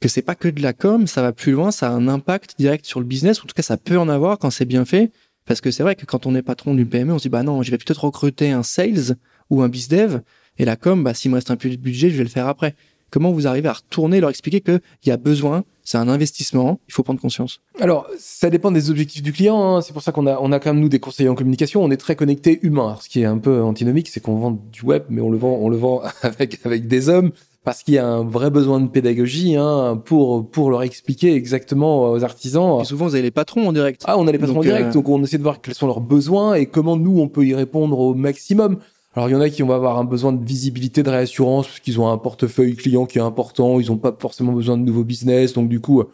que 0.00 0.08
c'est 0.08 0.22
pas 0.22 0.36
que 0.36 0.48
de 0.48 0.62
la 0.62 0.72
com, 0.72 1.08
ça 1.08 1.22
va 1.22 1.32
plus 1.32 1.52
loin, 1.52 1.72
ça 1.72 1.88
a 1.88 1.90
un 1.90 2.06
impact 2.06 2.54
direct 2.56 2.86
sur 2.86 3.00
le 3.00 3.06
business, 3.06 3.40
en 3.40 3.46
tout 3.46 3.54
cas 3.54 3.62
ça 3.62 3.76
peut 3.76 3.98
en 3.98 4.08
avoir 4.08 4.38
quand 4.38 4.50
c'est 4.50 4.64
bien 4.64 4.84
fait, 4.84 5.10
parce 5.44 5.60
que 5.60 5.72
c'est 5.72 5.82
vrai 5.82 5.96
que 5.96 6.06
quand 6.06 6.24
on 6.24 6.36
est 6.36 6.42
patron 6.42 6.74
d'une 6.74 6.88
PME, 6.88 7.12
on 7.12 7.18
se 7.18 7.24
dit 7.24 7.28
bah 7.28 7.42
non, 7.42 7.62
je 7.62 7.72
vais 7.72 7.78
peut-être 7.78 8.04
recruter 8.04 8.52
un 8.52 8.62
sales 8.62 9.16
ou 9.50 9.62
un 9.62 9.68
bizdev. 9.68 10.20
Et 10.60 10.64
la 10.64 10.76
com, 10.76 11.02
bah, 11.02 11.14
s'il 11.14 11.30
me 11.30 11.36
reste 11.36 11.50
un 11.50 11.56
peu 11.56 11.68
de 11.68 11.76
budget, 11.76 12.10
je 12.10 12.16
vais 12.16 12.24
le 12.24 12.28
faire 12.28 12.48
après. 12.48 12.74
Comment 13.10 13.32
vous 13.32 13.46
arrivez 13.46 13.68
à 13.68 13.72
retourner, 13.72 14.20
leur 14.20 14.30
expliquer 14.30 14.60
qu'il 14.60 14.80
y 15.06 15.10
a 15.10 15.16
besoin, 15.16 15.64
c'est 15.82 15.96
un 15.96 16.08
investissement, 16.08 16.80
il 16.88 16.92
faut 16.92 17.02
prendre 17.02 17.20
conscience? 17.20 17.60
Alors, 17.80 18.06
ça 18.18 18.50
dépend 18.50 18.70
des 18.70 18.90
objectifs 18.90 19.22
du 19.22 19.32
client. 19.32 19.76
Hein. 19.76 19.80
C'est 19.80 19.92
pour 19.94 20.02
ça 20.02 20.12
qu'on 20.12 20.26
a, 20.26 20.38
on 20.40 20.52
a 20.52 20.60
quand 20.60 20.74
même, 20.74 20.82
nous, 20.82 20.90
des 20.90 21.00
conseillers 21.00 21.30
en 21.30 21.34
communication. 21.34 21.82
On 21.82 21.90
est 21.90 21.96
très 21.96 22.16
connecté 22.16 22.58
humain. 22.62 22.98
ce 23.00 23.08
qui 23.08 23.22
est 23.22 23.24
un 23.24 23.38
peu 23.38 23.62
antinomique, 23.62 24.08
c'est 24.08 24.20
qu'on 24.20 24.38
vend 24.38 24.50
du 24.50 24.82
web, 24.82 25.04
mais 25.08 25.22
on 25.22 25.30
le 25.30 25.38
vend, 25.38 25.58
on 25.60 25.70
le 25.70 25.76
vend 25.76 26.02
avec, 26.22 26.60
avec 26.64 26.86
des 26.88 27.08
hommes 27.08 27.32
parce 27.64 27.82
qu'il 27.82 27.94
y 27.94 27.98
a 27.98 28.06
un 28.06 28.24
vrai 28.24 28.50
besoin 28.50 28.80
de 28.80 28.88
pédagogie 28.88 29.56
hein, 29.56 30.00
pour 30.02 30.48
pour 30.48 30.70
leur 30.70 30.82
expliquer 30.82 31.34
exactement 31.34 32.12
aux 32.12 32.24
artisans. 32.24 32.80
Et 32.80 32.84
souvent, 32.84 33.06
vous 33.06 33.14
avez 33.14 33.22
les 33.22 33.30
patrons 33.30 33.68
en 33.68 33.74
direct. 33.74 34.04
Ah, 34.06 34.16
on 34.16 34.26
a 34.26 34.32
les 34.32 34.38
patrons 34.38 34.60
en 34.60 34.62
direct, 34.62 34.88
euh, 34.88 34.92
donc 34.92 35.08
on 35.10 35.22
essaie 35.22 35.36
de 35.36 35.42
voir 35.42 35.60
quels 35.60 35.74
sont 35.74 35.86
leurs 35.86 36.00
besoins 36.00 36.54
et 36.54 36.64
comment 36.64 36.96
nous 36.96 37.20
on 37.20 37.28
peut 37.28 37.44
y 37.44 37.54
répondre 37.54 37.98
au 37.98 38.14
maximum. 38.14 38.78
Alors 39.18 39.28
il 39.28 39.32
y 39.32 39.34
en 39.34 39.40
a 39.40 39.50
qui 39.50 39.62
vont 39.62 39.72
avoir 39.72 39.98
un 39.98 40.04
besoin 40.04 40.32
de 40.32 40.44
visibilité, 40.44 41.02
de 41.02 41.10
réassurance 41.10 41.66
parce 41.66 41.80
qu'ils 41.80 42.00
ont 42.00 42.08
un 42.08 42.18
portefeuille 42.18 42.76
client 42.76 43.04
qui 43.04 43.18
est 43.18 43.20
important, 43.20 43.80
ils 43.80 43.88
n'ont 43.88 43.96
pas 43.96 44.16
forcément 44.16 44.52
besoin 44.52 44.78
de 44.78 44.84
nouveaux 44.84 45.02
business, 45.02 45.54
donc 45.54 45.68
du 45.68 45.80
coup 45.80 46.04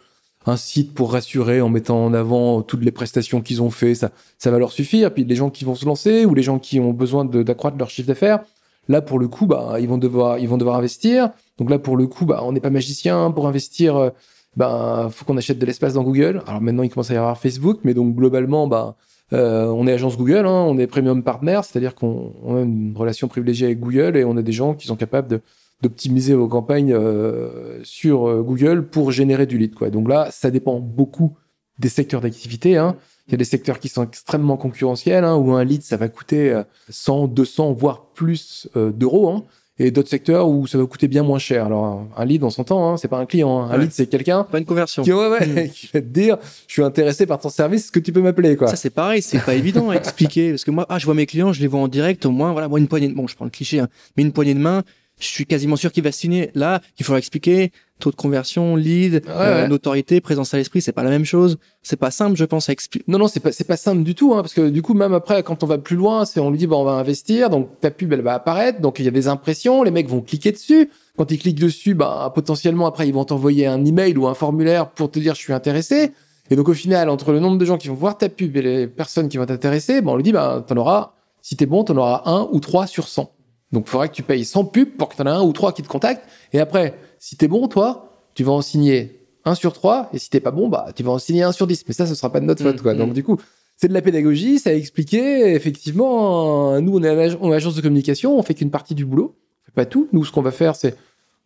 un 0.47 0.57
site 0.57 0.95
pour 0.95 1.13
rassurer 1.13 1.61
en 1.61 1.69
mettant 1.69 2.03
en 2.03 2.15
avant 2.15 2.63
toutes 2.63 2.83
les 2.83 2.93
prestations 2.93 3.43
qu'ils 3.43 3.61
ont 3.61 3.69
fait, 3.69 3.95
ça 3.95 4.11
va 4.51 4.59
leur 4.59 4.73
suffire. 4.73 5.13
Puis 5.13 5.25
les 5.25 5.37
gens 5.37 5.51
qui 5.51 5.67
vont 5.67 5.75
se 5.75 5.85
lancer 5.85 6.25
ou 6.25 6.33
les 6.33 6.43
gens 6.43 6.59
qui 6.59 6.81
ont 6.81 6.93
besoin 6.95 7.27
d'accroître 7.27 7.77
leur 7.77 7.91
chiffre 7.91 8.09
d'affaires, 8.09 8.43
là 8.89 9.03
pour 9.03 9.19
le 9.19 9.29
coup 9.29 9.45
bah 9.45 9.77
ils 9.81 9.87
vont 9.87 9.99
devoir 9.99 10.39
ils 10.39 10.49
vont 10.49 10.57
devoir 10.57 10.77
investir. 10.77 11.29
Donc 11.59 11.69
là 11.69 11.79
pour 11.79 11.99
le 11.99 12.07
coup 12.07 12.25
bah 12.25 12.41
on 12.43 12.53
n'est 12.53 12.61
pas 12.61 12.71
magicien 12.71 13.31
pour 13.33 13.47
investir 13.47 13.97
euh, 13.97 14.11
ben 14.57 15.11
faut 15.11 15.27
qu'on 15.27 15.37
achète 15.37 15.59
de 15.59 15.67
l'espace 15.67 15.93
dans 15.93 16.05
Google. 16.05 16.43
Alors 16.47 16.63
maintenant 16.63 16.83
il 16.83 16.89
commence 16.89 17.11
à 17.11 17.15
y 17.15 17.19
avoir 17.19 17.39
Facebook, 17.39 17.81
mais 17.85 17.93
donc 17.93 18.17
globalement 18.17 18.67
bah 18.67 18.97
euh, 19.33 19.67
on 19.67 19.87
est 19.87 19.93
agence 19.93 20.17
Google, 20.17 20.47
hein, 20.47 20.65
on 20.69 20.79
est 20.79 20.87
premium 20.87 21.23
partner, 21.23 21.61
c'est-à-dire 21.63 21.95
qu'on 21.95 22.57
a 22.57 22.61
une 22.61 22.95
relation 22.97 23.29
privilégiée 23.29 23.67
avec 23.67 23.81
Google 23.81 24.17
et 24.17 24.25
on 24.25 24.37
a 24.37 24.43
des 24.43 24.53
gens 24.53 24.75
qui 24.75 24.87
sont 24.87 24.97
capables 24.97 25.41
d'optimiser 25.83 26.35
vos 26.35 26.49
campagnes 26.49 26.93
euh, 26.93 27.81
sur 27.85 28.29
euh, 28.29 28.43
Google 28.43 28.87
pour 28.87 29.13
générer 29.13 29.47
du 29.47 29.59
lead. 29.59 29.75
Quoi. 29.75 29.91
Donc 29.91 30.09
là, 30.09 30.29
ça 30.31 30.51
dépend 30.51 30.79
beaucoup 30.79 31.37
des 31.79 31.89
secteurs 31.89 32.21
d'activité. 32.21 32.77
Hein. 32.77 32.97
Il 33.27 33.33
y 33.33 33.35
a 33.35 33.39
des 33.39 33.45
secteurs 33.45 33.81
qui 33.81 33.89
sont 33.89 34.05
extrêmement 34.05 34.57
concurrentiels, 34.57 35.25
hein, 35.25 35.37
où 35.37 35.53
un 35.53 35.65
lead, 35.65 35.83
ça 35.83 35.97
va 35.97 36.09
coûter 36.09 36.63
100, 36.91 37.29
200, 37.29 37.73
voire 37.73 38.11
plus 38.13 38.69
d'euros. 38.75 39.45
Et 39.79 39.91
d'autres 39.91 40.09
secteurs 40.09 40.49
où 40.49 40.69
ça 40.69 40.79
va 40.79 40.87
coûter 40.87 41.09
bien 41.09 41.25
moins 41.25 41.41
cher. 41.41 41.67
Alors 41.67 42.07
un 42.17 42.25
lead, 42.25 42.45
on 42.45 42.51
s'entend, 42.51 42.93
hein, 42.93 42.97
c'est 42.97 43.09
pas 43.09 43.19
un 43.19 43.27
client. 43.27 43.61
Hein. 43.61 43.71
Un 43.73 43.79
lead, 43.79 43.91
c'est 43.91 44.07
quelqu'un. 44.07 44.45
Pas 44.45 44.59
une 44.59 44.65
conversion. 44.65 45.03
Qui, 45.03 45.13
ouais, 45.13 45.29
ouais, 45.29 45.47
hmm. 45.47 45.69
qui 45.75 45.91
va 45.93 46.01
te 46.01 46.07
dire, 46.07 46.39
je 46.69 46.73
suis 46.73 46.83
intéressé 46.83 47.27
par 47.27 47.41
ton 47.41 47.49
service, 47.49 47.85
est-ce 47.85 47.93
que 47.93 47.99
tu 47.99 48.13
peux 48.13 48.23
m'appeler 48.23 48.57
quoi 48.57 48.69
Ça 48.69 48.77
c'est 48.77 48.91
pareil, 48.91 49.21
c'est 49.21 49.41
pas 49.41 49.55
évident 49.55 49.91
à 49.91 49.95
expliquer 49.97 50.51
parce 50.51 50.65
que 50.65 50.71
moi, 50.71 50.87
ah, 50.89 50.99
je 50.99 51.07
vois 51.07 51.15
mes 51.15 51.27
clients, 51.27 51.53
je 51.53 51.61
les 51.61 51.67
vois 51.67 51.81
en 51.81 51.89
direct, 51.89 52.25
au 52.25 52.31
moins, 52.31 52.53
voilà, 52.53 52.69
moi 52.69 52.79
une 52.79 52.87
poignée 52.87 53.09
de, 53.09 53.15
bon, 53.15 53.27
je 53.27 53.35
prends 53.35 53.45
le 53.47 53.51
cliché, 53.51 53.81
hein, 53.81 53.89
mais 54.17 54.23
une 54.23 54.33
poignée 54.33 54.55
de 54.55 54.61
main, 54.61 54.85
je 55.21 55.27
suis 55.27 55.47
quasiment 55.47 55.77
sûr 55.77 55.93
qu'il 55.93 56.03
va 56.03 56.13
signer. 56.13 56.51
Là, 56.55 56.81
il 56.99 57.05
faudra 57.05 57.19
expliquer 57.19 57.71
taux 58.01 58.11
de 58.11 58.17
conversion, 58.17 58.77
lead, 58.77 59.23
euh, 59.29 59.69
notoriété, 59.69 60.21
présence 60.21 60.53
à 60.53 60.57
l'esprit, 60.57 60.83
c'est 60.83 60.93
pas 60.93 61.05
la 61.05 61.11
même 61.11 61.25
chose. 61.25 61.59
C'est 61.83 61.97
pas 61.97 62.11
simple, 62.11 62.37
je 62.37 62.45
pense, 62.45 62.69
à 62.69 62.73
expliquer. 62.73 63.05
Non, 63.09 63.19
non, 63.19 63.29
c'est 63.29 63.41
pas, 63.41 63.53
c'est 63.53 63.67
pas 63.67 63.77
simple 63.77 64.03
du 64.03 64.15
tout, 64.15 64.35
hein, 64.35 64.43
parce 64.43 64.53
que 64.53 64.69
du 64.69 64.83
coup, 64.83 64.95
même 64.95 65.15
après, 65.15 65.43
quand 65.43 65.63
on 65.63 65.67
va 65.67 65.79
plus 65.79 65.97
loin, 65.97 66.25
c'est 66.25 66.41
on 66.41 66.51
lui 66.51 66.59
dit, 66.59 66.67
bon, 66.67 66.81
on 66.81 66.85
va 66.85 66.93
investir, 66.93 67.51
donc 67.51 67.81
ta 67.81 67.91
pub, 67.91 68.13
elle 68.13 68.23
va 68.23 68.35
apparaître, 68.35 68.81
donc 68.81 68.99
il 68.99 69.05
y 69.05 69.09
a 69.09 69.13
des 69.13 69.29
impressions, 69.29 69.83
les 69.85 69.91
mecs 69.91 70.09
vont 70.09 70.21
cliquer 70.21 70.53
dessus. 70.53 70.91
Quand 71.17 71.31
ils 71.31 71.39
cliquent 71.39 71.61
dessus, 71.61 71.95
bah, 71.95 72.33
potentiellement, 72.35 72.87
après, 72.87 73.07
ils 73.07 73.15
vont 73.15 73.25
t'envoyer 73.25 73.67
un 73.67 73.85
email 73.85 74.17
ou 74.19 74.27
un 74.27 74.35
formulaire 74.35 74.91
pour 74.91 75.11
te 75.11 75.21
dire, 75.21 75.35
je 75.35 75.41
suis 75.41 75.53
intéressé. 75.53 76.11
Et 76.51 76.57
donc, 76.57 76.69
au 76.69 76.75
final, 76.75 77.09
entre 77.09 77.33
le 77.33 77.39
nombre 77.39 77.57
de 77.57 77.65
gens 77.65 77.79
qui 77.79 77.89
vont 77.89 77.95
voir 77.95 78.19
ta 78.19 78.29
pub 78.29 78.57
et 78.57 78.63
les 78.63 78.87
personnes 78.89 79.29
qui 79.29 79.39
vont 79.39 79.47
t'intéresser, 79.47 80.03
bah, 80.03 80.11
on 80.11 80.17
lui 80.17 80.25
dit, 80.25 80.33
bah, 80.33 80.65
t'en 80.67 80.77
auras, 80.77 81.13
si 81.41 81.57
t'es 81.57 81.67
bon, 81.67 81.85
t'en 81.85 81.97
auras 81.97 82.23
un 82.27 82.49
ou 82.51 82.59
trois 82.59 82.87
sur 82.89 83.07
100. 83.07 83.31
Donc, 83.75 83.85
il 83.87 83.91
faudra 83.91 84.09
que 84.09 84.15
tu 84.15 84.23
payes 84.23 84.45
100 84.45 84.67
pubs 84.67 84.97
pour 84.97 85.09
que 85.09 85.17
tu 85.17 85.23
en 85.23 85.27
aies 85.27 85.31
un 85.31 85.43
ou 85.43 85.53
trois 85.53 85.73
qui 85.73 85.83
te 85.83 85.89
contactent. 85.89 86.25
Et 86.53 86.61
après, 86.61 86.95
si 87.19 87.37
t'es 87.37 87.49
bon, 87.49 87.67
toi, 87.69 88.23
tu 88.35 88.45
vas 88.45 88.53
en 88.53 88.63
signer 88.63 89.21
un 89.45 89.55
sur 89.55 89.73
trois. 89.73 90.09
Et 90.13 90.19
si 90.19 90.31
t'es 90.31 90.41
pas 90.41 90.53
bon, 90.53 90.69
bah, 90.69 90.87
tu 90.95 91.03
vas 91.03 91.11
en 91.11 91.19
signer 91.19 91.43
un 91.43 91.53
sur 91.53 91.67
10. 91.67 91.85
Mais 91.89 91.93
ça, 91.93 92.07
ce 92.07 92.15
sera 92.15 92.31
pas 92.31 92.41
de 92.41 92.47
notre 92.47 92.63
faute, 92.63 92.81
quoi. 92.81 92.95
Mm, 92.95 92.99
Donc, 92.99 93.11
mm. 93.11 93.15
du 93.15 93.25
coup, 93.25 93.37
c'est 93.77 93.89
de 93.89 93.93
la 93.93 94.01
pédagogie, 94.01 94.61
ça 94.61 94.71
a 94.71 94.73
expliqué. 94.75 95.55
Effectivement, 95.55 96.81
nous, 96.81 96.97
on 96.97 97.03
est 97.03 97.35
en 97.35 97.51
agence 97.51 97.75
de 97.75 97.81
communication, 97.81 98.39
on 98.39 98.43
fait 98.43 98.55
qu'une 98.55 98.71
partie 98.71 98.95
du 98.95 99.05
boulot. 99.05 99.35
On 99.37 99.67
fait 99.67 99.75
pas 99.75 99.87
tout. 99.87 100.09
Nous, 100.13 100.25
ce 100.25 100.31
qu'on 100.31 100.43
va 100.43 100.53
faire, 100.53 100.77
c'est, 100.77 100.97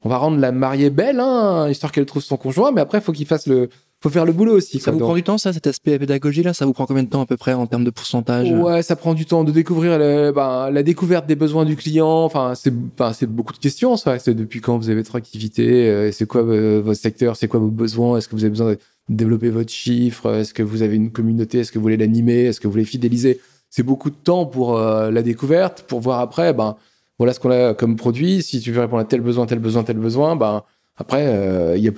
on 0.02 0.11
va 0.11 0.18
rendre 0.18 0.38
la 0.38 0.52
mariée 0.52 0.90
belle, 0.90 1.20
hein, 1.20 1.68
histoire 1.70 1.92
qu'elle 1.92 2.06
trouve 2.06 2.23
son 2.23 2.37
conjoint. 2.37 2.73
Mais 2.73 2.82
après, 2.82 2.99
il 2.99 3.00
faut 3.00 3.12
qu'il 3.12 3.26
fasse 3.26 3.47
le, 3.47 3.70
faut 4.00 4.11
faire 4.11 4.25
le 4.25 4.33
boulot 4.33 4.57
aussi. 4.57 4.78
Ça 4.78 4.93
vous 4.93 4.99
prend 4.99 5.14
du 5.14 5.25
temps, 5.25 5.38
ça, 5.38 5.52
cet 5.52 5.67
aspect 5.67 5.99
pédagogie 5.99 6.43
là? 6.43 6.55
Ça 6.55 6.67
vous 6.67 6.73
prend 6.73 6.87
combien 6.87 7.02
de 7.02 7.09
temps 7.09 7.23
à 7.23 7.26
peu 7.26 7.37
près 7.37 7.52
en 7.52 7.67
termes 7.67 7.83
de 7.85 7.90
pourcentage? 7.90 8.50
Ouais, 8.52 8.83
ça 8.83 8.95
prend 8.95 9.12
du 9.12 9.26
temps 9.26 9.43
de 9.43 9.50
découvrir 9.50 9.99
bah, 10.33 10.71
la 10.73 10.83
découverte 10.85 11.26
des 11.26 11.35
besoins 11.35 11.64
du 11.64 11.75
client. 11.75 12.25
Enfin, 12.25 12.55
c'est 12.55 12.73
bah, 12.97 13.12
c'est 13.12 13.26
beaucoup 13.26 13.52
de 13.52 13.59
questions. 13.59 13.97
Ça, 13.97 14.19
c'est 14.21 14.35
depuis 14.35 14.61
quand 14.61 14.78
vous 14.78 14.88
avez 14.88 15.02
votre 15.02 15.17
activité 15.17 15.88
euh, 15.88 16.12
C'est 16.12 16.26
quoi 16.26 16.43
euh, 16.43 16.81
votre 16.85 17.00
secteur 17.00 17.35
C'est 17.35 17.49
quoi 17.49 17.59
vos 17.59 17.71
besoins? 17.71 18.19
Est-ce 18.19 18.28
que 18.28 18.37
vous 18.37 18.45
avez 18.45 18.50
besoin 18.50 18.73
de 18.73 18.78
développer 19.09 19.50
votre 19.50 19.71
chiffre? 19.71 20.33
Est-ce 20.33 20.55
que 20.55 20.62
vous 20.62 20.83
avez 20.83 20.95
une 20.95 21.11
communauté? 21.11 21.59
Est-ce 21.59 21.73
que 21.73 21.78
vous 21.78 21.83
voulez 21.83 21.97
l'animer? 21.97 22.45
Est-ce 22.45 22.61
que 22.61 22.69
vous 22.69 22.73
voulez 22.73 22.85
fidéliser? 22.85 23.40
C'est 23.69 23.83
beaucoup 23.83 24.11
de 24.11 24.17
temps 24.17 24.47
pour 24.47 24.78
euh, 24.78 25.11
la 25.11 25.23
découverte, 25.23 25.83
pour 25.88 26.00
voir 26.00 26.21
après, 26.21 26.52
ben, 26.52 26.76
voilà 27.19 27.33
ce 27.33 27.40
qu'on 27.40 27.50
a 27.50 27.75
comme 27.75 27.97
produit. 27.97 28.43
Si 28.43 28.61
tu 28.61 28.71
veux 28.71 28.81
répondre 28.81 29.02
à 29.02 29.05
tel 29.05 29.23
besoin, 29.23 29.47
tel 29.47 29.59
besoin, 29.59 29.83
tel 29.83 29.99
besoin, 29.99 30.37
ben, 30.37 30.62
après, 30.97 31.76
il 31.76 31.93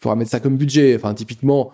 faudra 0.00 0.16
mettre 0.16 0.30
ça 0.30 0.40
comme 0.40 0.56
budget. 0.56 0.96
Enfin, 0.96 1.14
typiquement, 1.14 1.72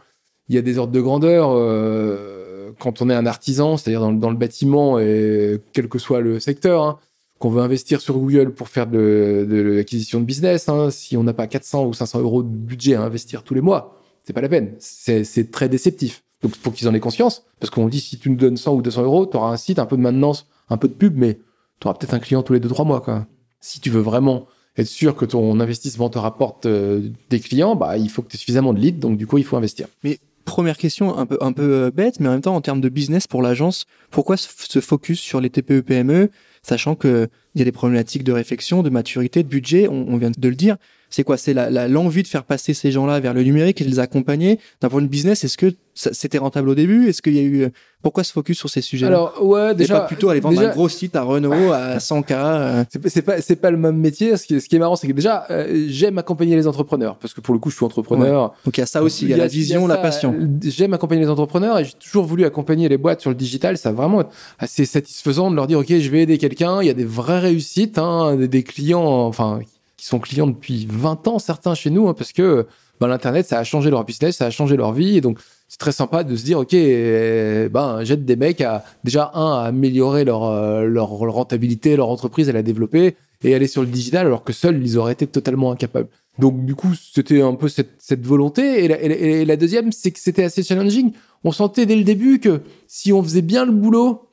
il 0.49 0.55
y 0.55 0.59
a 0.59 0.63
des 0.63 0.79
ordres 0.79 0.93
de 0.93 1.01
grandeur. 1.01 1.51
Euh, 1.53 2.73
quand 2.79 3.01
on 3.03 3.11
est 3.11 3.15
un 3.15 3.27
artisan, 3.27 3.77
c'est-à-dire 3.77 4.13
dans, 4.13 4.31
le 4.31 4.37
bâtiment, 4.37 4.99
et 4.99 5.61
quel 5.73 5.89
que 5.89 5.99
soit 5.99 6.21
le 6.21 6.41
secteur, 6.41 6.83
hein, 6.83 6.99
qu'on 7.39 7.51
veut 7.51 7.63
investir 7.63 8.01
sur 8.01 8.19
Google 8.19 8.53
pour 8.53 8.69
faire 8.69 8.87
de, 8.87 9.75
l'acquisition 9.77 10.21
de 10.21 10.25
business, 10.25 10.69
hein, 10.69 10.91
si 10.91 11.17
on 11.17 11.23
n'a 11.23 11.33
pas 11.33 11.47
400 11.47 11.87
ou 11.87 11.95
500 11.95 12.21
euros 12.21 12.43
de 12.43 12.49
budget 12.49 12.95
à 12.95 13.03
investir 13.03 13.43
tous 13.43 13.55
les 13.55 13.61
mois, 13.61 14.01
c'est 14.25 14.33
pas 14.33 14.41
la 14.41 14.49
peine. 14.49 14.75
C'est 14.79 15.51
très 15.51 15.69
déceptif. 15.69 16.23
Donc, 16.43 16.53
il 16.55 16.61
faut 16.61 16.71
qu'ils 16.71 16.89
en 16.89 16.95
aient 16.95 17.01
conscience. 17.01 17.45
Parce 17.61 17.71
qu'on 17.71 17.89
dit, 17.89 18.01
si 18.01 18.19
tu 18.19 18.31
nous 18.31 18.37
donnes 18.37 18.57
100 18.57 18.75
ou 18.75 18.83
200 18.83 19.03
euros, 19.03 19.27
tu 19.27 19.37
auras 19.37 19.51
un 19.51 19.57
site, 19.57 19.79
un 19.79 19.87
peu 19.87 19.97
de 19.97 20.03
maintenance, 20.03 20.49
un 20.69 20.77
peu 20.77 20.89
de 20.89 20.95
pub, 20.95 21.17
mais 21.17 21.39
tu 21.81 21.87
auras 21.87 21.97
peut-être 21.97 22.15
un 22.15 22.19
client 22.19 22.43
tous 22.43 22.53
les 22.53 22.61
2-3 22.61 22.87
mois. 22.87 23.27
Si 23.61 23.81
tu 23.81 23.91
veux 23.91 24.01
vraiment 24.01 24.47
être 24.77 24.87
sûr 24.87 25.17
que 25.17 25.25
ton 25.25 25.59
investissement 25.61 26.11
te 26.11 26.19
rapporte 26.19 26.67
euh, 26.67 27.09
des 27.31 27.41
clients, 27.41 27.77
bah, 27.77 27.97
il 27.97 28.11
faut 28.11 28.23
que 28.23 28.29
tu 28.29 28.37
aies 28.37 28.39
suffisamment 28.39 28.73
de 28.73 28.81
leads. 28.81 28.99
Donc, 28.99 29.17
du 29.17 29.27
coup, 29.27 29.39
il 29.39 29.45
faut 29.45 29.57
investir. 29.57 29.89
Mais 30.05 30.19
première 30.45 30.77
question, 30.77 31.17
un 31.17 31.27
peu, 31.27 31.39
un 31.41 31.53
peu 31.53 31.63
euh, 31.87 31.91
bête, 31.91 32.21
mais 32.21 32.29
en 32.29 32.33
même 32.33 32.41
temps, 32.43 32.55
en 32.55 32.61
termes 32.61 32.81
de 32.81 32.89
business 32.89 33.27
pour 33.27 33.43
l'agence, 33.43 33.87
pourquoi 34.11 34.37
se 34.37 34.81
focus 34.81 35.21
sur 35.21 35.41
les 35.41 35.51
TPE-PME, 35.51 36.31
sachant 36.63 36.95
qu'il 36.95 37.29
y 37.55 37.63
a 37.63 37.65
des 37.65 37.73
problématiques 37.73 38.25
de 38.25 38.33
réflexion, 38.33 38.83
de 38.83 38.91
maturité, 38.91 39.43
de 39.43 39.49
budget, 39.49 39.89
on 39.89 40.17
vient 40.17 40.31
de 40.37 40.49
le 40.49 40.55
dire 40.55 40.77
c'est 41.11 41.25
quoi? 41.25 41.37
C'est 41.37 41.55
la, 41.55 41.89
l'envie 41.89 42.23
de 42.23 42.29
faire 42.29 42.45
passer 42.45 42.75
ces 42.75 42.91
gens-là 42.93 43.21
vers 43.21 43.35
le 43.35 43.43
numérique 43.43 43.81
et 43.81 43.85
de 43.85 43.91
les 43.91 43.99
accompagner? 43.99 44.59
D'un 44.81 44.89
point 44.89 45.03
de 45.03 45.07
business, 45.07 45.45
est-ce 45.45 45.57
que 45.57 45.75
c'était 45.97 46.39
rentable 46.39 46.69
au 46.69 46.75
début? 46.75 47.09
Est-ce 47.09 47.23
qu'il 47.23 47.35
y 47.35 47.39
a 47.39 47.43
eu 47.43 47.69
pourquoi 48.03 48.23
se 48.23 48.33
focus 48.33 48.59
sur 48.59 48.69
ces 48.69 48.83
sujets 48.83 49.07
Alors 49.07 49.43
ouais, 49.43 49.75
déjà 49.75 50.01
pas 50.01 50.07
plutôt 50.07 50.29
aller 50.29 50.41
vendre 50.41 50.61
un 50.61 50.71
gros 50.71 50.89
site 50.89 51.17
à 51.17 51.23
Renault 51.23 51.73
à 51.73 51.99
100 51.99 52.23
k. 52.23 52.33
Euh? 52.33 52.85
C'est 53.07 53.23
pas 53.23 53.41
c'est 53.41 53.57
pas 53.57 53.71
le 53.71 53.79
même 53.79 53.97
métier. 53.97 54.37
Ce 54.37 54.47
qui, 54.47 54.61
ce 54.61 54.69
qui 54.69 54.77
est 54.77 54.79
marrant, 54.79 54.97
c'est 54.97 55.09
que 55.09 55.13
déjà 55.13 55.47
euh, 55.51 55.87
j'aime 55.89 56.19
accompagner 56.19 56.55
les 56.55 56.67
entrepreneurs 56.67 57.17
parce 57.17 57.35
que 57.35 57.41
pour 57.41 57.55
le 57.55 57.59
coup, 57.59 57.71
je 57.71 57.77
suis 57.77 57.85
entrepreneur. 57.85 58.55
Donc 58.65 58.77
il 58.77 58.81
y 58.81 58.83
a 58.83 58.87
ça 58.87 59.03
aussi, 59.03 59.25
il 59.25 59.31
y 59.31 59.35
a, 59.35 59.39
la 59.39 59.47
vision, 59.47 59.87
la 59.87 59.97
passion. 59.97 60.35
J'aime 60.63 60.93
accompagner 60.93 61.23
les 61.23 61.31
entrepreneurs 61.31 61.79
et 61.79 61.85
j'ai 61.85 61.95
toujours 61.95 62.27
voulu 62.27 62.45
accompagner 62.45 62.89
les 62.89 62.99
boîtes 62.99 63.23
sur 63.23 63.31
le 63.31 63.37
digital. 63.37 63.79
Ça 63.79 63.91
vraiment 63.91 64.25
assez 64.59 64.85
satisfaisant 64.85 65.51
de 65.51 65.57
leur 65.57 65.67
dire 65.67 65.79
ok, 65.79 65.89
je 65.89 66.11
vais 66.11 66.23
aider 66.23 66.39
quelqu'un. 66.39 66.83
Il 66.83 66.87
y 66.87 66.91
a 66.91 66.95
des 66.95 67.05
vraies 67.05 67.41
réussites, 67.41 67.99
hein, 67.99 68.37
des, 68.37 68.49
des 68.49 68.63
clients, 68.63 69.27
enfin 69.27 69.61
qui 69.97 70.07
sont 70.07 70.19
clients 70.19 70.47
depuis 70.47 70.87
20 70.91 71.27
ans, 71.27 71.39
certains 71.39 71.75
chez 71.75 71.91
nous, 71.91 72.09
hein, 72.09 72.15
parce 72.15 72.33
que 72.33 72.67
bah, 73.01 73.09
l'Internet, 73.09 73.47
ça 73.47 73.59
a 73.59 73.65
changé 73.65 73.91
leur 73.91 74.05
business, 74.05 74.37
ça 74.37 74.47
a 74.47 74.51
changé 74.51 74.77
leur 74.77 74.93
vie. 74.93 75.17
Et 75.17 75.21
donc, 75.21 75.39
c'est 75.69 75.79
très 75.79 75.93
sympa 75.93 76.23
de 76.25 76.37
se 76.37 76.45
dire, 76.45 76.59
OK, 76.61 76.75
eh, 76.75 77.69
ben, 77.71 78.05
j'aide 78.05 78.25
des 78.25 78.37
mecs 78.37 78.61
à, 78.61 78.85
déjà, 79.05 79.31
un, 79.35 79.55
à 79.55 79.65
améliorer 79.67 80.25
leur, 80.25 80.45
euh, 80.45 80.85
leur 80.85 81.09
rentabilité, 81.09 81.97
leur 81.97 82.09
entreprise, 82.09 82.49
à 82.49 82.53
la 82.53 82.63
développer 82.63 83.17
et 83.43 83.55
aller 83.55 83.67
sur 83.67 83.83
le 83.83 83.89
digital, 83.89 84.27
alors 84.27 84.45
que 84.45 84.53
seuls, 84.53 84.81
ils 84.83 84.97
auraient 84.97 85.13
été 85.13 85.27
totalement 85.27 85.73
incapables. 85.73 86.09
Donc, 86.39 86.65
du 86.65 86.75
coup, 86.75 86.95
c'était 86.95 87.43
un 87.43 87.55
peu 87.55 87.69
cette, 87.69 88.25
volonté. 88.25 88.85
Et 88.85 88.89
la, 88.89 89.01
et 89.01 89.45
la 89.45 89.57
deuxième, 89.57 89.93
c'est 89.93 90.11
que 90.11 90.19
c'était 90.19 90.45
assez 90.45 90.63
challenging. 90.63 91.13
On 91.45 91.53
sentait 91.53 91.87
dès 91.87 91.97
le 91.97 92.05
début 92.05 92.41
que 92.41 92.61
si 92.87 93.13
on 93.13 93.23
faisait 93.23 93.43
bien 93.43 93.65
le 93.65 93.73
boulot, 93.73 94.29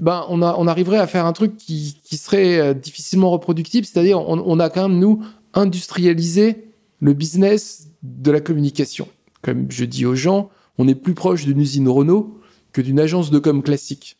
ben 0.00 0.24
on, 0.28 0.42
a, 0.42 0.56
on 0.58 0.66
arriverait 0.66 0.98
à 0.98 1.06
faire 1.06 1.26
un 1.26 1.32
truc 1.32 1.56
qui, 1.56 1.98
qui 2.02 2.16
serait 2.16 2.58
euh, 2.58 2.74
difficilement 2.74 3.30
reproductible, 3.30 3.86
c'est-à-dire 3.86 4.18
on, 4.18 4.42
on, 4.44 4.58
a 4.58 4.70
quand 4.70 4.88
même, 4.88 4.98
nous, 4.98 5.22
industrialisé 5.52 6.64
le 7.00 7.12
business 7.12 7.88
de 8.02 8.30
la 8.30 8.40
communication. 8.40 9.08
Comme 9.42 9.66
je 9.70 9.84
dis 9.84 10.06
aux 10.06 10.14
gens, 10.14 10.48
on 10.78 10.88
est 10.88 10.94
plus 10.94 11.14
proche 11.14 11.44
d'une 11.44 11.60
usine 11.60 11.88
Renault 11.88 12.38
que 12.72 12.80
d'une 12.80 13.00
agence 13.00 13.30
de 13.30 13.38
com 13.38 13.62
classique. 13.62 14.16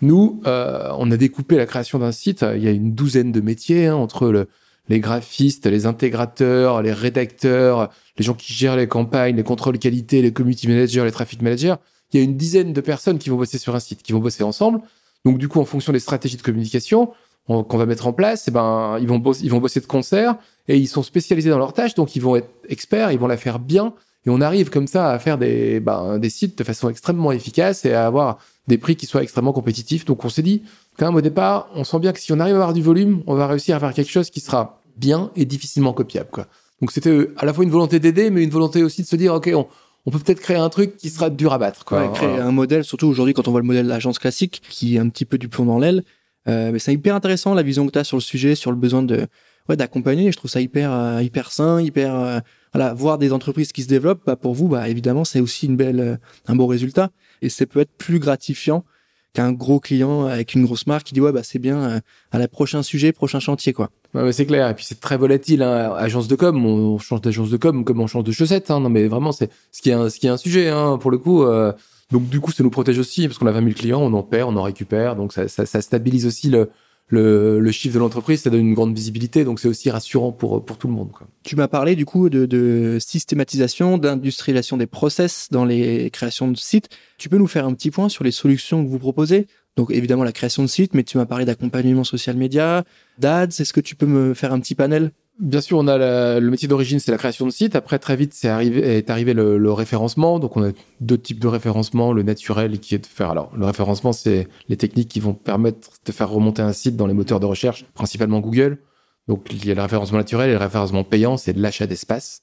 Nous, 0.00 0.40
euh, 0.46 0.90
on 0.98 1.10
a 1.10 1.16
découpé 1.16 1.56
la 1.56 1.66
création 1.66 1.98
d'un 1.98 2.12
site, 2.12 2.44
il 2.54 2.62
y 2.62 2.68
a 2.68 2.70
une 2.70 2.94
douzaine 2.94 3.32
de 3.32 3.40
métiers, 3.40 3.86
hein, 3.86 3.96
entre 3.96 4.28
le, 4.28 4.48
les 4.88 5.00
graphistes, 5.00 5.66
les 5.66 5.86
intégrateurs, 5.86 6.82
les 6.82 6.92
rédacteurs, 6.92 7.90
les 8.16 8.24
gens 8.24 8.34
qui 8.34 8.52
gèrent 8.52 8.76
les 8.76 8.88
campagnes, 8.88 9.36
les 9.36 9.42
contrôles 9.42 9.78
qualité, 9.78 10.22
les 10.22 10.32
community 10.32 10.68
managers, 10.68 11.04
les 11.04 11.12
traffic 11.12 11.42
managers. 11.42 11.74
Il 12.12 12.18
y 12.18 12.20
a 12.20 12.24
une 12.24 12.36
dizaine 12.36 12.72
de 12.72 12.80
personnes 12.80 13.18
qui 13.18 13.28
vont 13.28 13.36
bosser 13.36 13.58
sur 13.58 13.74
un 13.74 13.80
site, 13.80 14.02
qui 14.02 14.12
vont 14.12 14.20
bosser 14.20 14.42
ensemble. 14.42 14.80
Donc 15.24 15.38
du 15.38 15.48
coup, 15.48 15.60
en 15.60 15.64
fonction 15.64 15.92
des 15.92 16.00
stratégies 16.00 16.36
de 16.36 16.42
communication 16.42 17.12
qu'on 17.46 17.78
va 17.78 17.86
mettre 17.86 18.06
en 18.06 18.12
place, 18.12 18.46
eh 18.48 18.50
ben 18.50 18.98
ils 19.00 19.08
vont 19.08 19.18
bosser, 19.18 19.42
ils 19.42 19.50
vont 19.50 19.58
bosser 19.58 19.80
de 19.80 19.86
concert 19.86 20.36
et 20.68 20.76
ils 20.76 20.86
sont 20.86 21.02
spécialisés 21.02 21.48
dans 21.48 21.58
leur 21.58 21.72
tâche, 21.72 21.94
donc 21.94 22.14
ils 22.14 22.20
vont 22.20 22.36
être 22.36 22.50
experts, 22.68 23.10
ils 23.10 23.18
vont 23.18 23.26
la 23.26 23.38
faire 23.38 23.58
bien 23.58 23.94
et 24.26 24.30
on 24.30 24.40
arrive 24.40 24.70
comme 24.70 24.86
ça 24.86 25.10
à 25.10 25.18
faire 25.18 25.38
des 25.38 25.80
ben, 25.80 26.18
des 26.18 26.30
sites 26.30 26.58
de 26.58 26.64
façon 26.64 26.88
extrêmement 26.88 27.32
efficace 27.32 27.84
et 27.84 27.92
à 27.92 28.06
avoir 28.06 28.38
des 28.66 28.78
prix 28.78 28.96
qui 28.96 29.06
soient 29.06 29.22
extrêmement 29.22 29.52
compétitifs. 29.52 30.04
Donc 30.04 30.24
on 30.24 30.28
s'est 30.28 30.42
dit 30.42 30.62
quand 30.98 31.06
même 31.06 31.16
au 31.16 31.20
départ, 31.20 31.68
on 31.74 31.84
sent 31.84 31.98
bien 32.00 32.12
que 32.12 32.20
si 32.20 32.32
on 32.32 32.40
arrive 32.40 32.54
à 32.54 32.58
avoir 32.58 32.72
du 32.72 32.82
volume, 32.82 33.22
on 33.26 33.34
va 33.34 33.46
réussir 33.46 33.76
à 33.76 33.80
faire 33.80 33.94
quelque 33.94 34.10
chose 34.10 34.30
qui 34.30 34.40
sera 34.40 34.82
bien 34.96 35.30
et 35.36 35.44
difficilement 35.44 35.92
copiable 35.92 36.30
quoi. 36.30 36.46
Donc 36.80 36.92
c'était 36.92 37.10
euh, 37.10 37.34
à 37.36 37.46
la 37.46 37.52
fois 37.52 37.64
une 37.64 37.70
volonté 37.70 38.00
d'aider 38.00 38.30
mais 38.30 38.42
une 38.42 38.50
volonté 38.50 38.82
aussi 38.82 39.02
de 39.02 39.06
se 39.06 39.16
dire 39.16 39.34
OK, 39.34 39.50
on 40.08 40.10
peut 40.10 40.18
peut-être 40.18 40.40
créer 40.40 40.56
un 40.56 40.70
truc 40.70 40.96
qui 40.96 41.10
sera 41.10 41.30
dur 41.30 41.52
à 41.52 41.58
battre. 41.58 41.84
Quoi. 41.84 42.08
créer 42.08 42.38
un 42.38 42.50
modèle, 42.50 42.82
surtout 42.82 43.06
aujourd'hui 43.08 43.34
quand 43.34 43.46
on 43.46 43.50
voit 43.50 43.60
le 43.60 43.66
modèle 43.66 43.84
de 43.84 43.90
l'agence 43.90 44.18
classique, 44.18 44.62
qui 44.68 44.96
est 44.96 44.98
un 44.98 45.08
petit 45.08 45.24
peu 45.24 45.38
du 45.38 45.48
plomb 45.48 45.66
dans 45.66 45.78
l'aile. 45.78 46.02
Euh, 46.48 46.70
mais 46.72 46.78
c'est 46.78 46.94
hyper 46.94 47.14
intéressant 47.14 47.52
la 47.52 47.62
vision 47.62 47.86
que 47.86 47.92
tu 47.92 47.98
as 47.98 48.04
sur 48.04 48.16
le 48.16 48.22
sujet, 48.22 48.54
sur 48.54 48.70
le 48.70 48.78
besoin 48.78 49.02
de 49.02 49.26
ouais, 49.68 49.76
d'accompagner. 49.76 50.32
Je 50.32 50.36
trouve 50.36 50.50
ça 50.50 50.60
hyper 50.60 50.92
euh, 50.92 51.22
hyper 51.22 51.52
sain, 51.52 51.80
hyper 51.80 52.14
euh, 52.14 52.40
voilà, 52.72 52.94
voir 52.94 53.18
des 53.18 53.32
entreprises 53.32 53.72
qui 53.72 53.82
se 53.82 53.88
développent. 53.88 54.22
Bah, 54.26 54.36
pour 54.36 54.54
vous, 54.54 54.68
bah 54.68 54.88
évidemment, 54.88 55.24
c'est 55.24 55.40
aussi 55.40 55.66
une 55.66 55.76
belle 55.76 56.00
euh, 56.00 56.16
un 56.46 56.56
beau 56.56 56.66
résultat 56.66 57.10
et 57.42 57.48
ça 57.48 57.66
peut 57.66 57.80
être 57.80 57.92
plus 57.96 58.18
gratifiant 58.18 58.84
qu'un 59.34 59.52
gros 59.52 59.78
client 59.78 60.24
avec 60.24 60.54
une 60.54 60.64
grosse 60.64 60.86
marque 60.86 61.06
qui 61.06 61.14
dit 61.14 61.20
ouais 61.20 61.32
bah 61.32 61.42
c'est 61.42 61.58
bien 61.58 62.00
à 62.32 62.38
la 62.38 62.48
prochain 62.48 62.82
sujet, 62.82 63.12
prochain 63.12 63.40
chantier 63.40 63.72
quoi. 63.72 63.90
Ouais, 64.14 64.32
c'est 64.32 64.46
clair. 64.46 64.68
Et 64.70 64.74
puis 64.74 64.86
c'est 64.86 65.00
très 65.00 65.18
volatile. 65.18 65.62
Hein. 65.62 65.92
Agence 65.96 66.28
de 66.28 66.34
com, 66.34 66.64
on 66.64 66.98
change 66.98 67.20
d'agence 67.20 67.50
de 67.50 67.58
com 67.58 67.84
comme 67.84 68.00
on 68.00 68.06
change 68.06 68.24
de 68.24 68.32
chaussettes. 68.32 68.70
Hein. 68.70 68.80
Non 68.80 68.88
mais 68.88 69.06
vraiment 69.06 69.32
c'est 69.32 69.50
ce 69.70 69.82
qui 69.82 69.90
est 69.90 69.92
un, 69.92 70.08
ce 70.08 70.18
qui 70.18 70.26
est 70.26 70.30
un 70.30 70.38
sujet 70.38 70.68
hein, 70.68 70.98
pour 70.98 71.10
le 71.10 71.18
coup. 71.18 71.42
Euh... 71.42 71.72
Donc 72.10 72.28
du 72.30 72.40
coup 72.40 72.52
ça 72.52 72.64
nous 72.64 72.70
protège 72.70 72.98
aussi 72.98 73.28
parce 73.28 73.38
qu'on 73.38 73.46
a 73.46 73.52
20 73.52 73.64
000 73.64 73.74
clients, 73.74 74.00
on 74.00 74.14
en 74.14 74.22
perd, 74.22 74.48
on 74.48 74.56
en 74.56 74.62
récupère. 74.62 75.14
Donc 75.14 75.34
ça, 75.34 75.46
ça, 75.46 75.66
ça 75.66 75.82
stabilise 75.82 76.26
aussi 76.26 76.48
le 76.48 76.70
le, 77.08 77.58
le 77.60 77.70
chiffre 77.72 77.94
de 77.94 77.98
l'entreprise, 77.98 78.42
ça 78.42 78.50
donne 78.50 78.66
une 78.66 78.74
grande 78.74 78.94
visibilité, 78.94 79.44
donc 79.44 79.60
c'est 79.60 79.68
aussi 79.68 79.90
rassurant 79.90 80.32
pour 80.32 80.64
pour 80.64 80.78
tout 80.78 80.88
le 80.88 80.94
monde. 80.94 81.10
Tu 81.42 81.56
m'as 81.56 81.68
parlé 81.68 81.96
du 81.96 82.04
coup 82.04 82.28
de, 82.28 82.46
de 82.46 82.98
systématisation, 83.00 83.98
d'industrialisation 83.98 84.76
des 84.76 84.86
process 84.86 85.48
dans 85.50 85.64
les 85.64 86.10
créations 86.10 86.48
de 86.50 86.56
sites. 86.56 86.88
Tu 87.16 87.28
peux 87.28 87.38
nous 87.38 87.46
faire 87.46 87.66
un 87.66 87.74
petit 87.74 87.90
point 87.90 88.08
sur 88.08 88.24
les 88.24 88.30
solutions 88.30 88.84
que 88.84 88.90
vous 88.90 88.98
proposez? 88.98 89.46
Donc 89.76 89.90
évidemment 89.90 90.24
la 90.24 90.32
création 90.32 90.62
de 90.62 90.68
sites, 90.68 90.94
mais 90.94 91.04
tu 91.04 91.18
m'as 91.18 91.26
parlé 91.26 91.44
d'accompagnement 91.44 92.04
social 92.04 92.36
média, 92.36 92.84
d'ads. 93.18 93.44
Est-ce 93.44 93.72
que 93.72 93.80
tu 93.80 93.94
peux 93.94 94.06
me 94.06 94.34
faire 94.34 94.52
un 94.52 94.60
petit 94.60 94.74
panel? 94.74 95.12
Bien 95.38 95.60
sûr, 95.60 95.78
on 95.78 95.86
a 95.86 96.40
le 96.40 96.50
métier 96.50 96.66
d'origine, 96.66 96.98
c'est 96.98 97.12
la 97.12 97.18
création 97.18 97.46
de 97.46 97.52
site. 97.52 97.76
Après, 97.76 98.00
très 98.00 98.16
vite, 98.16 98.34
c'est 98.34 98.48
arrivé, 98.48 98.80
est 98.80 99.08
arrivé 99.08 99.34
le, 99.34 99.72
référencement. 99.72 100.40
Donc, 100.40 100.56
on 100.56 100.68
a 100.68 100.72
deux 101.00 101.16
types 101.16 101.38
de 101.38 101.46
référencement. 101.46 102.12
Le 102.12 102.24
naturel, 102.24 102.80
qui 102.80 102.96
est 102.96 102.98
de 102.98 103.06
faire. 103.06 103.30
Alors, 103.30 103.52
le 103.56 103.64
référencement, 103.64 104.12
c'est 104.12 104.48
les 104.68 104.76
techniques 104.76 105.08
qui 105.08 105.20
vont 105.20 105.34
permettre 105.34 105.90
de 106.04 106.10
faire 106.10 106.28
remonter 106.28 106.62
un 106.62 106.72
site 106.72 106.96
dans 106.96 107.06
les 107.06 107.14
moteurs 107.14 107.38
de 107.38 107.46
recherche, 107.46 107.84
principalement 107.94 108.40
Google. 108.40 108.78
Donc, 109.28 109.46
il 109.52 109.64
y 109.64 109.70
a 109.70 109.74
le 109.74 109.82
référencement 109.82 110.18
naturel 110.18 110.50
et 110.50 110.54
le 110.54 110.58
référencement 110.58 111.04
payant, 111.04 111.36
c'est 111.36 111.56
l'achat 111.56 111.86
d'espace, 111.86 112.42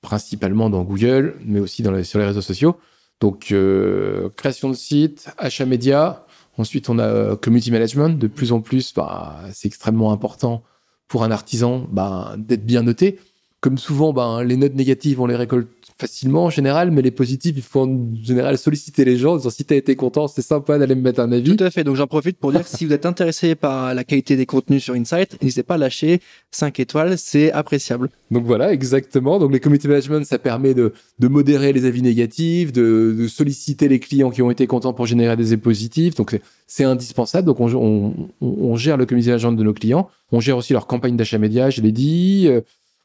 principalement 0.00 0.68
dans 0.68 0.82
Google, 0.82 1.36
mais 1.44 1.60
aussi 1.60 1.84
sur 2.02 2.18
les 2.18 2.26
réseaux 2.26 2.40
sociaux. 2.40 2.76
Donc, 3.20 3.52
euh, 3.52 4.30
création 4.36 4.68
de 4.68 4.74
site, 4.74 5.32
achat 5.38 5.64
média. 5.64 6.26
Ensuite, 6.58 6.88
on 6.88 6.98
a 6.98 7.04
euh, 7.04 7.36
community 7.36 7.70
management. 7.70 8.18
De 8.18 8.26
plus 8.26 8.50
en 8.50 8.60
plus, 8.60 8.92
bah, 8.94 9.38
c'est 9.52 9.68
extrêmement 9.68 10.10
important 10.10 10.64
pour 11.08 11.24
un 11.24 11.30
artisan 11.30 11.86
bah, 11.90 12.34
d'être 12.38 12.64
bien 12.64 12.82
noté. 12.82 13.18
Comme 13.60 13.78
souvent, 13.78 14.12
bah, 14.12 14.42
les 14.44 14.56
notes 14.56 14.74
négatives, 14.74 15.20
on 15.20 15.26
les 15.26 15.36
récolte 15.36 15.81
facilement 15.98 16.44
en 16.44 16.50
général, 16.50 16.90
mais 16.90 17.02
les 17.02 17.10
positives, 17.10 17.54
il 17.56 17.62
faut 17.62 17.80
en 17.80 18.14
général 18.22 18.58
solliciter 18.58 19.04
les 19.04 19.16
gens, 19.16 19.34
en 19.34 19.36
disant 19.36 19.50
si 19.50 19.64
t'as 19.64 19.76
été 19.76 19.96
content, 19.96 20.28
c'est 20.28 20.42
sympa 20.42 20.78
d'aller 20.78 20.94
me 20.94 21.02
mettre 21.02 21.20
un 21.20 21.32
avis. 21.32 21.56
Tout 21.56 21.64
à 21.64 21.70
fait. 21.70 21.84
Donc 21.84 21.96
j'en 21.96 22.06
profite 22.06 22.38
pour 22.38 22.52
dire 22.52 22.62
que 22.62 22.68
si 22.68 22.84
vous 22.84 22.92
êtes 22.92 23.06
intéressé 23.06 23.54
par 23.54 23.94
la 23.94 24.04
qualité 24.04 24.36
des 24.36 24.46
contenus 24.46 24.82
sur 24.82 24.94
Insight, 24.94 25.40
n'hésitez 25.42 25.62
pas 25.62 25.74
à 25.74 25.78
lâcher 25.78 26.20
5 26.50 26.80
étoiles, 26.80 27.18
c'est 27.18 27.52
appréciable. 27.52 28.10
Donc 28.30 28.44
voilà, 28.44 28.72
exactement. 28.72 29.38
Donc 29.38 29.52
les 29.52 29.60
community 29.60 29.88
management, 29.88 30.24
ça 30.24 30.38
permet 30.38 30.74
de, 30.74 30.92
de 31.18 31.28
modérer 31.28 31.72
les 31.72 31.84
avis 31.84 32.02
négatifs, 32.02 32.72
de, 32.72 33.14
de, 33.18 33.28
solliciter 33.28 33.88
les 33.88 33.98
clients 33.98 34.30
qui 34.30 34.42
ont 34.42 34.50
été 34.50 34.66
contents 34.66 34.92
pour 34.92 35.06
générer 35.06 35.36
des 35.36 35.52
avis 35.52 35.62
positifs. 35.62 36.14
Donc 36.14 36.38
c'est 36.66 36.84
indispensable. 36.84 37.46
Donc 37.46 37.60
on, 37.60 37.72
on, 37.74 38.28
on, 38.40 38.76
gère 38.76 38.96
le 38.96 39.06
community 39.06 39.28
management 39.28 39.52
de 39.52 39.62
nos 39.62 39.74
clients. 39.74 40.08
On 40.32 40.40
gère 40.40 40.56
aussi 40.56 40.72
leur 40.72 40.86
campagne 40.86 41.16
d'achat 41.16 41.38
média, 41.38 41.70
je 41.70 41.80
l'ai 41.80 41.92
dit. 41.92 42.48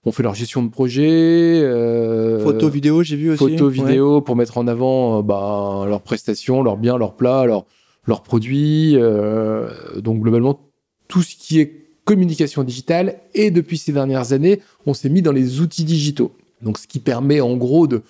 On 0.05 0.11
fait 0.11 0.23
leur 0.23 0.35
gestion 0.35 0.63
de 0.63 0.69
projet. 0.69 1.61
Euh, 1.63 2.43
photo, 2.43 2.69
vidéo, 2.69 3.03
j'ai 3.03 3.15
vu 3.15 3.31
aussi. 3.31 3.39
Photo, 3.39 3.67
vidéo 3.67 4.21
pour 4.21 4.35
mettre 4.35 4.57
en 4.57 4.67
avant 4.67 5.19
euh, 5.19 5.21
bah, 5.21 5.85
leurs 5.87 6.01
prestations, 6.01 6.63
leurs 6.63 6.77
biens, 6.77 6.97
leurs 6.97 7.15
plats, 7.15 7.45
leurs, 7.45 7.65
leurs 8.05 8.23
produits. 8.23 8.93
Euh, 8.95 9.69
donc 9.97 10.21
globalement, 10.21 10.59
tout 11.07 11.21
ce 11.21 11.35
qui 11.35 11.59
est 11.59 11.87
communication 12.05 12.63
digitale. 12.63 13.19
Et 13.33 13.51
depuis 13.51 13.77
ces 13.77 13.91
dernières 13.91 14.31
années, 14.31 14.61
on 14.85 14.93
s'est 14.93 15.09
mis 15.09 15.21
dans 15.21 15.33
les 15.33 15.59
outils 15.59 15.83
digitaux. 15.83 16.31
Donc 16.61 16.77
ce 16.77 16.87
qui 16.87 16.99
permet 16.99 17.41
en 17.41 17.57
gros 17.57 17.85
de, 17.85 18.01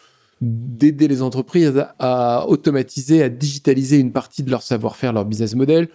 d'aider 0.41 1.07
les 1.07 1.21
entreprises 1.21 1.83
à 1.99 2.47
automatiser, 2.47 3.23
à 3.23 3.29
digitaliser 3.29 3.97
une 3.97 4.11
partie 4.11 4.43
de 4.43 4.51
leur 4.51 4.61
savoir-faire, 4.61 5.13
leur 5.13 5.25
business 5.25 5.55
model. 5.55 5.89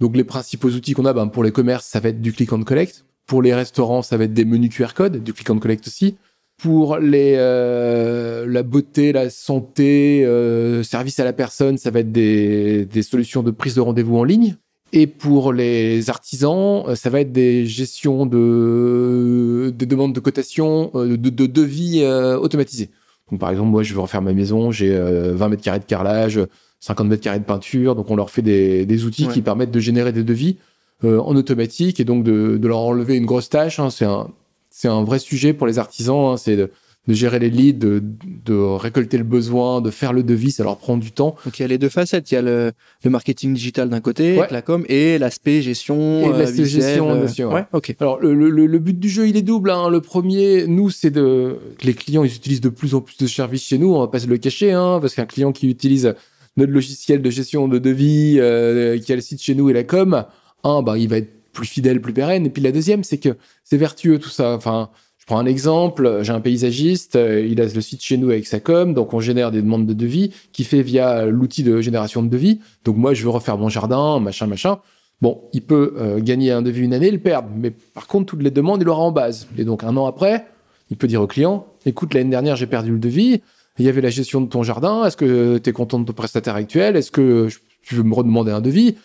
Donc 0.00 0.16
les 0.16 0.24
principaux 0.24 0.70
outils 0.70 0.92
qu'on 0.92 1.04
a 1.04 1.12
ben, 1.12 1.28
pour 1.28 1.44
les 1.44 1.52
commerces, 1.52 1.86
ça 1.86 2.00
va 2.00 2.08
être 2.08 2.20
du 2.20 2.32
click 2.32 2.52
and 2.52 2.64
collect. 2.64 3.04
Pour 3.26 3.40
les 3.40 3.54
restaurants, 3.54 4.02
ça 4.02 4.16
va 4.16 4.24
être 4.24 4.34
des 4.34 4.44
menus 4.44 4.70
QR 4.74 4.92
code, 4.94 5.22
du 5.22 5.32
click 5.32 5.48
and 5.48 5.58
collect 5.58 5.86
aussi. 5.86 6.16
Pour 6.58 6.98
les 6.98 7.34
euh, 7.36 8.46
la 8.46 8.62
beauté, 8.62 9.12
la 9.12 9.30
santé, 9.30 10.24
euh, 10.24 10.82
service 10.82 11.18
à 11.18 11.24
la 11.24 11.32
personne, 11.32 11.78
ça 11.78 11.90
va 11.90 12.00
être 12.00 12.12
des, 12.12 12.84
des 12.84 13.02
solutions 13.02 13.42
de 13.42 13.50
prise 13.50 13.74
de 13.74 13.80
rendez-vous 13.80 14.18
en 14.18 14.24
ligne. 14.24 14.56
Et 14.92 15.06
pour 15.06 15.52
les 15.52 16.10
artisans, 16.10 16.84
euh, 16.86 16.94
ça 16.94 17.10
va 17.10 17.20
être 17.20 17.32
des 17.32 17.66
gestions 17.66 18.26
de 18.26 19.72
des 19.76 19.86
demandes 19.86 20.12
de 20.12 20.20
cotation, 20.20 20.90
de, 20.94 21.16
de 21.16 21.46
devis 21.46 22.06
automatisés. 22.06 22.90
Donc 23.30 23.40
par 23.40 23.50
exemple, 23.50 23.70
moi 23.70 23.82
je 23.82 23.94
veux 23.94 24.00
refaire 24.00 24.22
ma 24.22 24.34
maison, 24.34 24.70
j'ai 24.70 24.96
20 24.96 25.48
mètres 25.48 25.62
carrés 25.62 25.80
de 25.80 25.84
carrelage, 25.84 26.40
50 26.80 27.08
mètres 27.08 27.22
carrés 27.22 27.40
de 27.40 27.44
peinture, 27.44 27.96
donc 27.96 28.10
on 28.10 28.16
leur 28.16 28.30
fait 28.30 28.42
des, 28.42 28.84
des 28.84 29.04
outils 29.06 29.26
qui 29.28 29.40
permettent 29.40 29.70
de 29.70 29.80
générer 29.80 30.12
des 30.12 30.22
devis 30.22 30.58
en 31.04 31.36
automatique 31.36 32.00
et 32.00 32.04
donc 32.04 32.24
de, 32.24 32.56
de 32.56 32.68
leur 32.68 32.78
enlever 32.78 33.16
une 33.16 33.26
grosse 33.26 33.48
tâche. 33.48 33.78
Hein. 33.78 33.90
C'est 33.90 34.04
un 34.04 34.28
c'est 34.76 34.88
un 34.88 35.04
vrai 35.04 35.20
sujet 35.20 35.52
pour 35.52 35.68
les 35.68 35.78
artisans. 35.78 36.32
Hein, 36.32 36.36
c'est 36.36 36.56
de, 36.56 36.68
gérer 37.06 37.38
les 37.38 37.50
leads, 37.50 37.78
de, 37.78 38.02
de, 38.44 38.54
récolter 38.54 39.18
le 39.18 39.24
besoin, 39.24 39.80
de 39.80 39.90
faire 39.90 40.12
le 40.12 40.24
devis, 40.24 40.50
ça 40.50 40.64
leur 40.64 40.78
prend 40.78 40.96
du 40.96 41.12
temps. 41.12 41.36
Donc 41.44 41.58
il 41.58 41.62
y 41.62 41.64
a 41.64 41.68
les 41.68 41.78
deux 41.78 41.88
facettes, 41.90 42.30
il 42.32 42.34
y 42.34 42.38
a 42.38 42.42
le, 42.42 42.72
le 43.04 43.10
marketing 43.10 43.54
digital 43.54 43.88
d'un 43.88 44.00
côté, 44.00 44.40
la 44.50 44.62
com, 44.62 44.84
et 44.88 45.18
l'aspect 45.18 45.62
gestion. 45.62 46.22
Et 46.22 46.36
l'aspect 46.36 46.62
euh, 46.62 46.64
gestion, 46.64 47.10
euh, 47.10 47.54
Ouais. 47.54 47.64
ok. 47.72 47.94
Alors 48.00 48.18
le, 48.20 48.34
le, 48.34 48.66
le, 48.66 48.78
but 48.78 48.98
du 48.98 49.08
jeu, 49.08 49.28
il 49.28 49.36
est 49.36 49.42
double. 49.42 49.70
Hein. 49.70 49.90
Le 49.90 50.00
premier, 50.00 50.66
nous, 50.66 50.90
c'est 50.90 51.10
de 51.10 51.58
les 51.82 51.94
clients 51.94 52.24
ils 52.24 52.34
utilisent 52.34 52.62
de 52.62 52.68
plus 52.68 52.94
en 52.96 53.00
plus 53.00 53.16
de 53.18 53.26
services 53.28 53.64
chez 53.64 53.78
nous. 53.78 53.94
On 53.94 54.00
va 54.00 54.08
pas 54.08 54.18
se 54.18 54.26
le 54.26 54.38
cacher, 54.38 54.72
hein, 54.72 54.98
parce 55.00 55.14
qu'un 55.14 55.26
client 55.26 55.52
qui 55.52 55.68
utilise 55.68 56.14
notre 56.56 56.72
logiciel 56.72 57.22
de 57.22 57.30
gestion 57.30 57.68
de 57.68 57.78
devis, 57.78 58.38
euh, 58.38 58.98
qui 58.98 59.12
a 59.12 59.14
le 59.14 59.20
site 59.22 59.40
chez 59.40 59.54
nous 59.54 59.70
et 59.70 59.72
la 59.72 59.84
com, 59.84 60.24
un, 60.64 60.82
bah, 60.82 60.98
il 60.98 61.08
va 61.08 61.18
être 61.18 61.30
plus 61.52 61.66
fidèle, 61.66 62.00
plus 62.00 62.12
pérenne. 62.12 62.46
Et 62.46 62.50
puis 62.50 62.62
la 62.62 62.72
deuxième, 62.72 63.04
c'est 63.04 63.18
que 63.18 63.36
c'est 63.62 63.76
vertueux 63.76 64.18
tout 64.18 64.28
ça. 64.28 64.54
Enfin, 64.54 64.90
je 65.18 65.26
prends 65.26 65.38
un 65.38 65.46
exemple, 65.46 66.18
j'ai 66.22 66.32
un 66.32 66.40
paysagiste, 66.40 67.16
euh, 67.16 67.46
il 67.46 67.58
a 67.60 67.64
le 67.64 67.80
site 67.80 68.02
chez 68.02 68.18
nous 68.18 68.28
avec 68.28 68.46
sa 68.46 68.60
com, 68.60 68.92
donc 68.92 69.14
on 69.14 69.20
génère 69.20 69.50
des 69.50 69.62
demandes 69.62 69.86
de 69.86 69.94
devis 69.94 70.32
qui 70.52 70.64
fait 70.64 70.82
via 70.82 71.24
l'outil 71.24 71.62
de 71.62 71.80
génération 71.80 72.22
de 72.22 72.28
devis. 72.28 72.60
Donc 72.84 72.96
moi, 72.96 73.14
je 73.14 73.22
veux 73.22 73.30
refaire 73.30 73.56
mon 73.56 73.70
jardin, 73.70 74.20
machin, 74.20 74.46
machin. 74.46 74.80
Bon, 75.22 75.40
il 75.54 75.62
peut 75.62 75.94
euh, 75.98 76.20
gagner 76.20 76.50
un 76.50 76.60
devis 76.60 76.82
une 76.82 76.92
année, 76.92 77.10
le 77.10 77.18
perdre, 77.18 77.48
mais 77.56 77.70
par 77.70 78.06
contre, 78.06 78.26
toutes 78.26 78.42
les 78.42 78.50
demandes, 78.50 78.82
il 78.82 78.88
aura 78.88 79.00
en 79.00 79.12
base. 79.12 79.48
Et 79.56 79.64
donc 79.64 79.82
un 79.82 79.96
an 79.96 80.04
après, 80.04 80.44
il 80.90 80.98
peut 80.98 81.06
dire 81.06 81.22
au 81.22 81.26
client, 81.26 81.66
écoute, 81.86 82.12
l'année 82.12 82.28
dernière, 82.28 82.56
j'ai 82.56 82.66
perdu 82.66 82.90
le 82.90 82.98
devis, 82.98 83.40
il 83.78 83.86
y 83.86 83.88
avait 83.88 84.02
la 84.02 84.10
gestion 84.10 84.42
de 84.42 84.48
ton 84.48 84.62
jardin, 84.62 85.06
est-ce 85.06 85.16
que 85.16 85.56
tu 85.56 85.70
es 85.70 85.72
content 85.72 85.98
de 85.98 86.04
ton 86.04 86.12
prestataire 86.12 86.56
actuel, 86.56 86.96
est-ce 86.96 87.10
que 87.10 87.48
tu 87.80 87.94
veux 87.94 88.02
me 88.02 88.14
redemander 88.14 88.52
un 88.52 88.60
devis? 88.60 88.96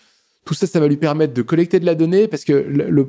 Tout 0.44 0.54
ça, 0.54 0.66
ça 0.66 0.80
va 0.80 0.88
lui 0.88 0.96
permettre 0.96 1.34
de 1.34 1.42
collecter 1.42 1.80
de 1.80 1.86
la 1.86 1.94
donnée 1.94 2.28
parce 2.28 2.44
que 2.44 2.52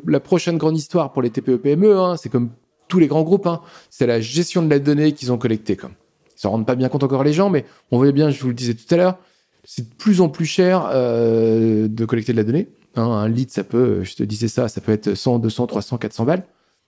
la 0.05 0.19
prochaine 0.19 0.57
grande 0.57 0.77
histoire 0.77 1.11
pour 1.11 1.21
les 1.21 1.29
TPE-PME, 1.29 1.97
hein, 1.97 2.17
c'est 2.17 2.29
comme 2.29 2.51
tous 2.87 2.99
les 2.99 3.07
grands 3.07 3.23
groupes, 3.23 3.47
hein, 3.47 3.61
c'est 3.89 4.05
la 4.05 4.19
gestion 4.19 4.61
de 4.61 4.69
la 4.69 4.79
donnée 4.79 5.13
qu'ils 5.13 5.31
ont 5.31 5.37
collectée. 5.37 5.75
Comme. 5.75 5.93
Ils 6.35 6.41
s'en 6.41 6.51
rendent 6.51 6.65
pas 6.65 6.75
bien 6.75 6.89
compte 6.89 7.03
encore 7.03 7.23
les 7.23 7.33
gens, 7.33 7.49
mais 7.49 7.65
on 7.89 7.97
voit 7.97 8.11
bien, 8.11 8.29
je 8.29 8.41
vous 8.41 8.49
le 8.49 8.53
disais 8.53 8.73
tout 8.73 8.93
à 8.93 8.97
l'heure, 8.97 9.17
c'est 9.63 9.89
de 9.89 9.95
plus 9.95 10.21
en 10.21 10.29
plus 10.29 10.45
cher 10.45 10.89
euh, 10.91 11.87
de 11.87 12.05
collecter 12.05 12.33
de 12.33 12.37
la 12.37 12.43
donnée. 12.43 12.67
Hein, 12.95 13.03
un 13.03 13.29
lead, 13.29 13.49
ça 13.49 13.63
peut, 13.63 14.03
je 14.03 14.15
te 14.15 14.23
disais 14.23 14.49
ça, 14.49 14.67
ça 14.67 14.81
peut 14.81 14.91
être 14.91 15.15
100, 15.15 15.39
200, 15.39 15.67
300, 15.67 15.97
400 15.97 16.25
balles. 16.25 16.43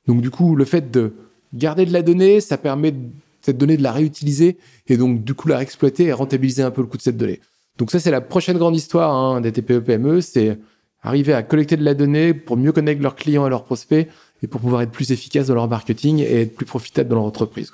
Donc 0.08 0.22
du 0.22 0.30
coup, 0.30 0.56
le 0.56 0.66
fait 0.66 0.92
de 0.92 1.14
garder 1.54 1.86
de 1.86 1.94
la 1.94 2.02
donnée, 2.02 2.42
ça 2.42 2.58
permet 2.58 2.94
cette 3.42 3.58
donnée 3.58 3.78
de 3.78 3.84
la 3.84 3.92
réutiliser 3.92 4.58
et 4.88 4.98
donc 4.98 5.24
du 5.24 5.34
coup 5.34 5.48
la 5.48 5.58
réexploiter 5.58 6.06
et 6.06 6.14
rentabiliser 6.14 6.64
un 6.64 6.72
peu 6.72 6.82
le 6.82 6.88
coût 6.88 6.98
de 6.98 7.02
cette 7.02 7.18
donnée. 7.18 7.40
Donc 7.78 7.92
ça, 7.92 8.00
c'est 8.00 8.12
la 8.12 8.22
prochaine 8.22 8.58
grande 8.58 8.76
histoire 8.76 9.14
hein, 9.14 9.42
des 9.42 9.52
TPE-PME, 9.52 10.22
c'est 10.22 10.60
arriver 11.02 11.34
à 11.34 11.44
collecter 11.44 11.76
de 11.76 11.84
la 11.84 11.94
donnée 11.94 12.34
pour 12.34 12.58
mieux 12.58 12.72
connaître 12.72 13.02
leurs 13.02 13.16
clients 13.16 13.46
et 13.46 13.50
leurs 13.50 13.66
prospects 13.66 14.08
et 14.42 14.48
pour 14.48 14.62
pouvoir 14.62 14.82
être 14.82 14.92
plus 14.92 15.12
efficace 15.12 15.48
dans 15.48 15.56
leur 15.56 15.68
marketing 15.68 16.20
et 16.20 16.42
être 16.42 16.56
plus 16.56 16.66
profitable 16.66 17.10
dans 17.10 17.16
leur 17.16 17.26
entreprise. 17.26 17.72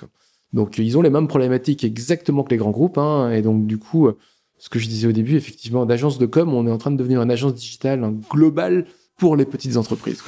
Donc 0.53 0.77
ils 0.77 0.97
ont 0.97 1.01
les 1.01 1.09
mêmes 1.09 1.27
problématiques 1.27 1.83
exactement 1.83 2.43
que 2.43 2.49
les 2.49 2.57
grands 2.57 2.71
groupes. 2.71 2.97
Hein, 2.97 3.31
et 3.31 3.41
donc 3.41 3.67
du 3.67 3.77
coup, 3.77 4.09
ce 4.57 4.69
que 4.69 4.79
je 4.79 4.87
disais 4.87 5.07
au 5.07 5.11
début, 5.11 5.35
effectivement, 5.35 5.85
d'agence 5.85 6.17
de 6.17 6.25
com, 6.25 6.53
on 6.53 6.65
est 6.65 6.71
en 6.71 6.77
train 6.77 6.91
de 6.91 6.97
devenir 6.97 7.21
une 7.21 7.31
agence 7.31 7.53
digitale 7.53 8.03
un 8.03 8.11
globale 8.11 8.85
pour 9.17 9.35
les 9.35 9.45
petites 9.45 9.77
entreprises. 9.77 10.23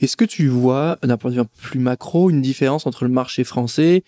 Est-ce 0.00 0.16
que 0.16 0.24
tu 0.24 0.48
vois, 0.48 0.98
d'un 1.02 1.16
point 1.16 1.30
de 1.30 1.36
vue 1.36 1.46
plus 1.62 1.78
macro, 1.78 2.30
une 2.30 2.42
différence 2.42 2.86
entre 2.86 3.04
le 3.04 3.10
marché 3.10 3.44
français 3.44 4.02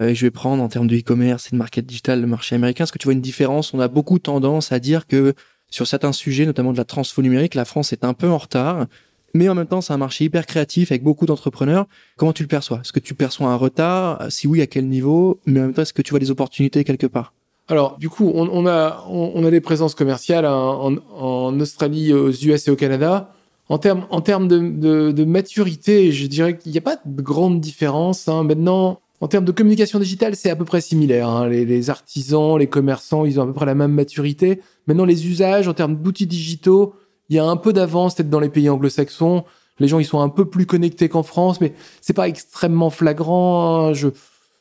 je 0.00 0.26
vais 0.26 0.30
prendre 0.30 0.62
en 0.62 0.68
termes 0.68 0.86
de 0.86 0.96
e-commerce 0.96 1.48
et 1.48 1.50
de 1.50 1.56
market 1.56 1.84
digital 1.84 2.20
le 2.20 2.26
marché 2.26 2.54
américain. 2.54 2.84
Est-ce 2.84 2.92
que 2.92 2.98
tu 2.98 3.04
vois 3.04 3.12
une 3.12 3.20
différence 3.20 3.74
On 3.74 3.80
a 3.80 3.88
beaucoup 3.88 4.18
tendance 4.18 4.72
à 4.72 4.78
dire 4.78 5.06
que 5.06 5.34
sur 5.70 5.86
certains 5.86 6.12
sujets, 6.12 6.46
notamment 6.46 6.72
de 6.72 6.78
la 6.78 6.84
transfo 6.84 7.22
numérique, 7.22 7.54
la 7.54 7.64
France 7.64 7.92
est 7.92 8.04
un 8.04 8.14
peu 8.14 8.28
en 8.28 8.38
retard. 8.38 8.86
Mais 9.34 9.48
en 9.48 9.54
même 9.54 9.66
temps, 9.66 9.80
c'est 9.80 9.92
un 9.92 9.98
marché 9.98 10.24
hyper 10.24 10.44
créatif 10.44 10.90
avec 10.90 11.04
beaucoup 11.04 11.26
d'entrepreneurs. 11.26 11.86
Comment 12.16 12.32
tu 12.32 12.42
le 12.42 12.48
perçois? 12.48 12.80
Est-ce 12.80 12.92
que 12.92 12.98
tu 12.98 13.14
perçois 13.14 13.48
un 13.48 13.56
retard? 13.56 14.26
Si 14.28 14.48
oui, 14.48 14.60
à 14.60 14.66
quel 14.66 14.88
niveau? 14.88 15.38
Mais 15.46 15.60
en 15.60 15.64
même 15.64 15.74
temps, 15.74 15.82
est-ce 15.82 15.92
que 15.92 16.02
tu 16.02 16.10
vois 16.10 16.18
des 16.18 16.32
opportunités 16.32 16.82
quelque 16.82 17.06
part? 17.06 17.32
Alors, 17.68 17.98
du 17.98 18.08
coup, 18.08 18.32
on, 18.34 18.66
a 18.66 19.04
on, 19.08 19.44
a 19.44 19.50
des 19.50 19.60
présences 19.60 19.94
commerciales 19.94 20.44
en, 20.44 20.96
en, 21.16 21.60
Australie, 21.60 22.12
aux 22.12 22.32
US 22.32 22.66
et 22.66 22.70
au 22.72 22.76
Canada. 22.76 23.32
En 23.68 23.78
termes 23.78 24.06
en 24.10 24.20
termes 24.20 24.48
de, 24.48 25.12
de, 25.12 25.24
maturité, 25.24 26.10
je 26.10 26.26
dirais 26.26 26.58
qu'il 26.58 26.72
n'y 26.72 26.78
a 26.78 26.80
pas 26.80 26.96
de 27.04 27.22
grande 27.22 27.60
différence. 27.60 28.26
Hein. 28.26 28.42
Maintenant, 28.42 28.98
en 29.20 29.28
termes 29.28 29.44
de 29.44 29.52
communication 29.52 29.98
digitale, 29.98 30.34
c'est 30.34 30.50
à 30.50 30.56
peu 30.56 30.64
près 30.64 30.80
similaire. 30.80 31.28
Hein. 31.28 31.48
Les, 31.48 31.90
artisans, 31.90 32.58
les 32.58 32.68
commerçants, 32.68 33.24
ils 33.24 33.38
ont 33.38 33.42
à 33.42 33.46
peu 33.46 33.52
près 33.52 33.66
la 33.66 33.74
même 33.74 33.92
maturité. 33.92 34.60
Maintenant, 34.86 35.04
les 35.04 35.28
usages, 35.28 35.68
en 35.68 35.74
termes 35.74 35.96
d'outils 35.96 36.26
digitaux, 36.26 36.94
il 37.28 37.36
y 37.36 37.38
a 37.38 37.44
un 37.44 37.56
peu 37.56 37.72
d'avance 37.72 38.14
peut-être 38.14 38.30
dans 38.30 38.40
les 38.40 38.48
pays 38.48 38.68
anglo-saxons. 38.70 39.44
Les 39.78 39.88
gens, 39.88 39.98
ils 39.98 40.06
sont 40.06 40.20
un 40.20 40.28
peu 40.28 40.46
plus 40.46 40.66
connectés 40.66 41.08
qu'en 41.08 41.22
France, 41.22 41.60
mais 41.60 41.74
c'est 42.00 42.12
pas 42.12 42.28
extrêmement 42.28 42.90
flagrant. 42.90 43.88
Hein. 43.88 43.92
Je 43.92 44.08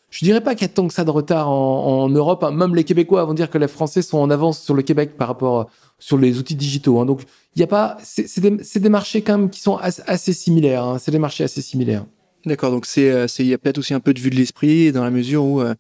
je 0.10 0.26
dirais 0.26 0.42
pas 0.42 0.56
qu'il 0.56 0.68
y 0.68 0.72
a 0.72 0.74
tant 0.74 0.88
que 0.88 0.94
ça 0.94 1.04
de 1.04 1.12
retard 1.12 1.50
en, 1.50 2.10
Europe. 2.10 2.44
Hein. 2.44 2.52
Même 2.52 2.76
les 2.76 2.84
Québécois 2.84 3.24
vont 3.26 3.34
dire 3.34 3.50
que 3.50 3.58
les 3.58 3.68
Français 3.68 4.02
sont 4.02 4.18
en 4.18 4.30
avance 4.30 4.60
sur 4.62 4.74
le 4.74 4.82
Québec 4.82 5.18
par 5.18 5.28
rapport 5.28 5.70
sur 6.00 6.18
les 6.18 6.40
outils 6.40 6.56
digitaux. 6.56 7.04
Donc, 7.06 7.22
il 7.56 7.60
y 7.60 7.64
a 7.64 7.68
pas. 7.68 7.98
C'est 8.04 8.40
des, 8.40 8.52
des, 8.52 8.90
marchés 8.90 9.22
quand 9.22 9.38
même 9.38 9.50
qui 9.50 9.60
sont 9.60 9.78
assez, 9.78 10.34
similaires. 10.34 10.96
C'est 11.00 11.12
des 11.12 11.20
marchés 11.20 11.44
assez 11.44 11.62
similaires. 11.62 12.06
D'accord, 12.46 12.72
donc 12.72 12.86
c'est 12.86 13.12
euh, 13.12 13.28
c'est 13.28 13.44
il 13.44 13.50
y 13.50 13.54
a 13.54 13.58
peut-être 13.58 13.80
aussi 13.80 13.94
un 13.94 14.00
peu 14.00 14.14
de 14.14 14.20
vue 14.20 14.30
de 14.30 14.36
l'esprit 14.36 14.92
dans 14.92 15.04
la 15.04 15.12
mesure 15.12 15.44
où 15.44 15.62
euh, 15.62 15.76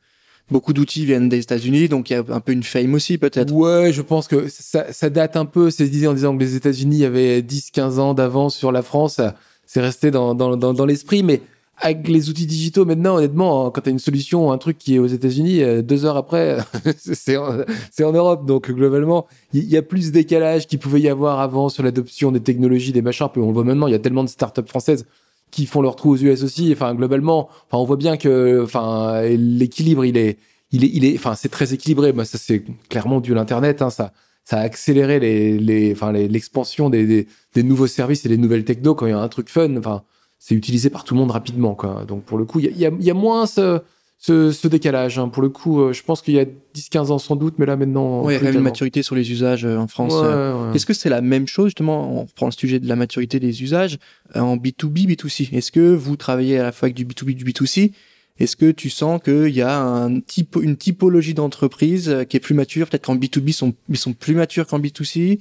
beaucoup 0.51 0.73
d'outils 0.73 1.05
viennent 1.05 1.29
des 1.29 1.39
États-Unis, 1.39 1.87
donc 1.87 2.09
il 2.09 2.13
y 2.13 2.15
a 2.17 2.23
un 2.29 2.41
peu 2.41 2.51
une 2.51 2.63
fame 2.63 2.93
aussi 2.93 3.17
peut-être. 3.17 3.53
Ouais, 3.53 3.93
je 3.93 4.01
pense 4.01 4.27
que 4.27 4.47
ça, 4.49 4.91
ça 4.91 5.09
date 5.09 5.37
un 5.37 5.45
peu. 5.45 5.69
C'est 5.71 5.87
disait 5.87 6.07
en 6.07 6.13
disant 6.13 6.35
que 6.35 6.41
les 6.41 6.55
États-Unis 6.55 7.05
avaient 7.05 7.41
10-15 7.41 7.99
ans 7.99 8.13
d'avance 8.13 8.57
sur 8.57 8.73
la 8.73 8.81
France, 8.81 9.21
c'est 9.65 9.81
resté 9.81 10.11
dans 10.11 10.35
dans 10.35 10.57
dans, 10.57 10.85
l'esprit, 10.85 11.23
mais 11.23 11.41
avec 11.77 12.09
les 12.09 12.29
outils 12.29 12.45
digitaux 12.45 12.83
maintenant, 12.83 13.15
honnêtement, 13.15 13.71
quand 13.71 13.79
tu 13.79 13.89
as 13.89 13.91
une 13.93 13.99
solution, 13.99 14.51
un 14.51 14.57
truc 14.57 14.77
qui 14.77 14.95
est 14.95 14.99
aux 14.99 15.07
États-Unis, 15.07 15.63
euh, 15.63 15.81
deux 15.81 16.03
heures 16.03 16.17
après, 16.17 16.57
c'est 16.97 17.37
en, 17.37 17.59
en, 17.61 18.11
Europe. 18.11 18.45
Donc 18.45 18.69
globalement, 18.69 19.27
il 19.53 19.63
y, 19.63 19.77
a 19.77 19.81
plus 19.81 20.11
décalage 20.11 20.67
qu'il 20.67 20.79
pouvait 20.79 20.99
y 20.99 21.07
avoir 21.07 21.39
avant 21.39 21.69
sur 21.69 21.83
l'adoption 21.83 22.33
des 22.33 22.41
technologies, 22.41 22.91
des 22.91 23.01
machins. 23.01 23.27
on 23.37 23.47
le 23.47 23.53
voit 23.53 23.63
maintenant, 23.63 23.87
il 23.87 23.91
y 23.91 23.95
a 23.95 23.99
tellement 23.99 24.25
de 24.25 24.29
startups 24.29 24.67
françaises 24.67 25.05
qui 25.51 25.65
font 25.65 25.81
leur 25.81 25.95
trou 25.95 26.11
aux 26.11 26.17
US 26.17 26.43
aussi. 26.43 26.71
Enfin, 26.71 26.93
globalement, 26.95 27.49
enfin, 27.67 27.77
on 27.77 27.85
voit 27.85 27.97
bien 27.97 28.17
que, 28.17 28.61
enfin, 28.63 29.21
l'équilibre, 29.23 30.05
il 30.05 30.17
est, 30.17 30.37
il 30.71 30.83
est, 30.83 30.89
il 30.93 31.05
est, 31.05 31.15
enfin, 31.15 31.35
c'est 31.35 31.49
très 31.49 31.73
équilibré. 31.73 32.13
Moi, 32.13 32.25
ça, 32.25 32.37
c'est 32.37 32.63
clairement 32.89 33.19
dû 33.19 33.31
à 33.31 33.35
l'internet. 33.35 33.81
Hein, 33.81 33.89
ça, 33.89 34.13
ça 34.43 34.59
a 34.59 34.61
accéléré 34.61 35.19
les, 35.19 35.57
les, 35.57 35.91
enfin, 35.91 36.11
l'expansion 36.11 36.89
des, 36.89 37.05
des, 37.05 37.27
des, 37.53 37.63
nouveaux 37.63 37.87
services 37.87 38.25
et 38.25 38.29
des 38.29 38.37
nouvelles 38.37 38.65
techno 38.65 38.95
quand 38.95 39.05
il 39.05 39.11
y 39.11 39.13
a 39.13 39.19
un 39.19 39.27
truc 39.27 39.49
fun. 39.49 39.75
Enfin, 39.77 40.03
c'est 40.39 40.55
utilisé 40.55 40.89
par 40.89 41.03
tout 41.03 41.13
le 41.13 41.19
monde 41.19 41.31
rapidement, 41.31 41.75
quoi. 41.75 42.05
Donc, 42.07 42.23
pour 42.23 42.37
le 42.37 42.45
coup, 42.45 42.59
il 42.59 42.77
y 42.77 42.85
a, 42.85 42.89
il 42.89 43.03
y 43.03 43.11
a 43.11 43.13
moins 43.13 43.45
ce, 43.45 43.81
ce, 44.21 44.51
ce 44.51 44.67
décalage. 44.67 45.17
Hein. 45.17 45.29
Pour 45.29 45.41
le 45.41 45.49
coup, 45.49 45.81
euh, 45.81 45.93
je 45.93 46.03
pense 46.03 46.21
qu'il 46.21 46.33
y 46.33 46.39
a 46.39 46.45
10-15 46.75 47.11
ans 47.11 47.19
sans 47.19 47.37
doute, 47.37 47.55
mais 47.57 47.65
là 47.65 47.77
maintenant. 47.77 48.23
Oui, 48.25 48.35
il 48.35 48.43
y 48.43 48.47
a 48.47 48.51
une 48.51 48.59
maturité 48.59 49.01
sur 49.01 49.15
les 49.15 49.31
usages 49.31 49.65
euh, 49.65 49.77
en 49.77 49.87
France. 49.87 50.13
Euh. 50.15 50.73
Est-ce 50.73 50.85
que 50.85 50.93
c'est 50.93 51.09
la 51.09 51.21
même 51.21 51.47
chose, 51.47 51.67
justement 51.67 52.21
On 52.21 52.25
prend 52.25 52.47
le 52.47 52.51
sujet 52.51 52.79
de 52.79 52.87
la 52.87 52.97
maturité 52.97 53.39
des 53.39 53.63
usages 53.63 53.97
en 54.35 54.57
B2B, 54.57 55.07
B2C. 55.07 55.55
Est-ce 55.55 55.71
que 55.71 55.95
vous 55.95 56.17
travaillez 56.17 56.59
à 56.59 56.63
la 56.63 56.71
fois 56.73 56.87
avec 56.87 56.95
du 56.95 57.05
B2B, 57.05 57.33
du 57.33 57.45
B2C 57.45 57.93
Est-ce 58.39 58.57
que 58.57 58.71
tu 58.71 58.89
sens 58.89 59.21
qu'il 59.23 59.55
y 59.55 59.61
a 59.61 59.79
un 59.79 60.19
type, 60.19 60.57
une 60.61 60.75
typologie 60.75 61.33
d'entreprise 61.33 62.25
qui 62.27 62.35
est 62.35 62.41
plus 62.41 62.55
mature 62.55 62.89
Peut-être 62.89 63.05
qu'en 63.05 63.15
B2B, 63.15 63.53
sont, 63.53 63.73
ils 63.87 63.97
sont 63.97 64.11
plus 64.11 64.35
matures 64.35 64.67
qu'en 64.67 64.79
B2C 64.79 65.39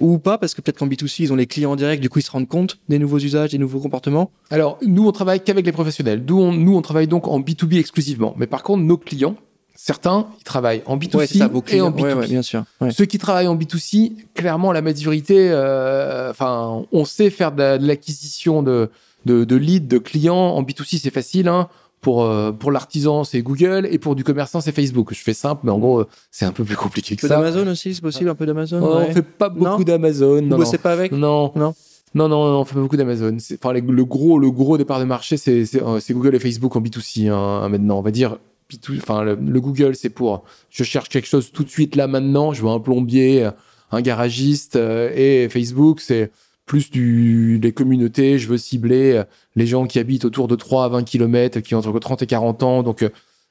ou 0.00 0.18
pas 0.18 0.38
parce 0.38 0.54
que 0.54 0.60
peut-être 0.60 0.78
qu'en 0.78 0.86
B2C 0.86 1.22
ils 1.22 1.32
ont 1.32 1.36
les 1.36 1.46
clients 1.46 1.72
en 1.72 1.76
direct 1.76 2.02
du 2.02 2.08
coup 2.08 2.18
ils 2.18 2.22
se 2.22 2.30
rendent 2.30 2.48
compte 2.48 2.78
des 2.88 2.98
nouveaux 2.98 3.18
usages 3.18 3.50
des 3.50 3.58
nouveaux 3.58 3.80
comportements. 3.80 4.30
Alors 4.50 4.78
nous 4.82 5.06
on 5.06 5.12
travaille 5.12 5.40
qu'avec 5.40 5.64
les 5.64 5.72
professionnels. 5.72 6.22
Nous 6.26 6.40
on, 6.40 6.52
nous 6.52 6.76
on 6.76 6.82
travaille 6.82 7.06
donc 7.06 7.28
en 7.28 7.40
B2B 7.40 7.78
exclusivement. 7.78 8.34
Mais 8.36 8.46
par 8.46 8.62
contre 8.62 8.82
nos 8.82 8.98
clients 8.98 9.36
certains 9.74 10.26
ils 10.40 10.44
travaillent 10.44 10.82
en 10.86 10.96
B2C 10.96 11.74
et 11.74 11.80
en 11.80 11.90
B2B 11.90 12.28
bien 12.28 12.42
sûr. 12.42 12.64
Ceux 12.90 13.04
qui 13.04 13.18
travaillent 13.18 13.48
en 13.48 13.56
B2C 13.56 14.12
clairement 14.34 14.72
la 14.72 14.82
maturité 14.82 15.50
euh, 15.50 16.30
enfin 16.30 16.84
on 16.92 17.04
sait 17.04 17.30
faire 17.30 17.52
de, 17.52 17.78
l'acquisition 17.80 18.62
de, 18.62 18.90
de, 19.24 19.44
de 19.44 19.56
leads 19.56 19.86
de 19.86 19.98
clients. 19.98 20.34
En 20.34 20.62
B2C 20.62 20.98
c'est 21.00 21.10
facile 21.10 21.48
hein 21.48 21.68
pour 22.06 22.22
euh, 22.22 22.52
pour 22.52 22.70
l'artisan, 22.70 23.24
c'est 23.24 23.42
Google 23.42 23.88
et 23.90 23.98
pour 23.98 24.14
du 24.14 24.22
commerçant, 24.22 24.60
c'est 24.60 24.70
Facebook. 24.70 25.12
Je 25.12 25.18
fais 25.18 25.34
simple, 25.34 25.62
mais 25.64 25.72
en 25.72 25.78
gros, 25.80 26.02
euh, 26.02 26.06
c'est 26.30 26.44
un 26.44 26.52
peu 26.52 26.62
plus 26.62 26.76
compliqué 26.76 27.16
que 27.16 27.26
Un 27.26 27.28
peu 27.28 27.34
ça. 27.34 27.40
d'Amazon 27.40 27.68
aussi, 27.68 27.96
c'est 27.96 28.00
possible, 28.00 28.30
un 28.30 28.36
peu 28.36 28.46
d'Amazon 28.46 28.78
Oh, 28.80 28.98
ouais. 28.98 29.06
On 29.10 29.12
fait 29.12 29.22
pas 29.22 29.48
beaucoup 29.48 29.64
Non 29.64 29.84
d'Amazon. 29.84 30.34
Vous 30.36 30.40
Non, 30.42 30.46
non. 30.50 30.56
bossez 30.58 30.78
pas 30.78 30.92
avec 30.92 31.10
non, 31.10 31.50
Non. 31.56 31.74
non, 32.14 32.28
non, 32.28 32.60
on 32.60 32.64
fait 32.64 32.76
pas 32.76 32.80
beaucoup 32.80 32.96
d'Amazon. 32.96 33.36
Enfin, 33.54 33.72
le 33.72 34.04
gros, 34.04 34.38
le 34.38 34.52
gros 34.52 34.78
départ 34.78 35.00
de 35.00 35.04
marché, 35.04 35.36
c'est 35.36 35.64
euh, 35.82 35.98
Google 36.10 36.36
et 36.36 36.38
Facebook 36.38 36.76
en 36.76 36.80
B2C 36.80 37.28
hein, 37.28 37.68
maintenant. 37.68 37.98
On 37.98 38.02
va 38.02 38.12
dire 38.12 38.38
B2, 38.70 38.98
enfin 38.98 39.24
le, 39.24 39.34
le 39.34 39.60
Google, 39.60 39.96
c'est 39.96 40.08
pour 40.10 40.44
je 40.70 40.84
cherche 40.84 41.08
quelque 41.08 41.26
chose 41.26 41.50
tout 41.50 41.64
de 41.64 41.70
suite 41.70 41.96
là 41.96 42.06
maintenant. 42.06 42.52
Je 42.52 42.62
veux 42.62 42.68
un 42.68 42.78
plombier, 42.78 43.50
un 43.90 44.00
garagiste, 44.00 44.76
euh, 44.76 45.10
et 45.12 45.48
Facebook, 45.48 46.00
c'est 46.00 46.30
plus 46.66 46.90
du 46.90 47.60
communautés. 47.74 48.38
Je 48.38 48.48
veux 48.48 48.58
cibler 48.58 49.12
euh, 49.12 49.24
les 49.54 49.66
gens 49.66 49.86
qui 49.86 49.98
habitent 49.98 50.24
autour 50.24 50.48
de 50.48 50.56
3 50.56 50.84
à 50.84 50.88
20 50.88 51.04
km, 51.04 51.60
qui 51.60 51.74
ont 51.74 51.78
entre 51.78 51.98
30 51.98 52.22
et 52.22 52.26
40 52.26 52.62
ans. 52.62 52.82
Donc 52.82 53.02
euh, 53.02 53.08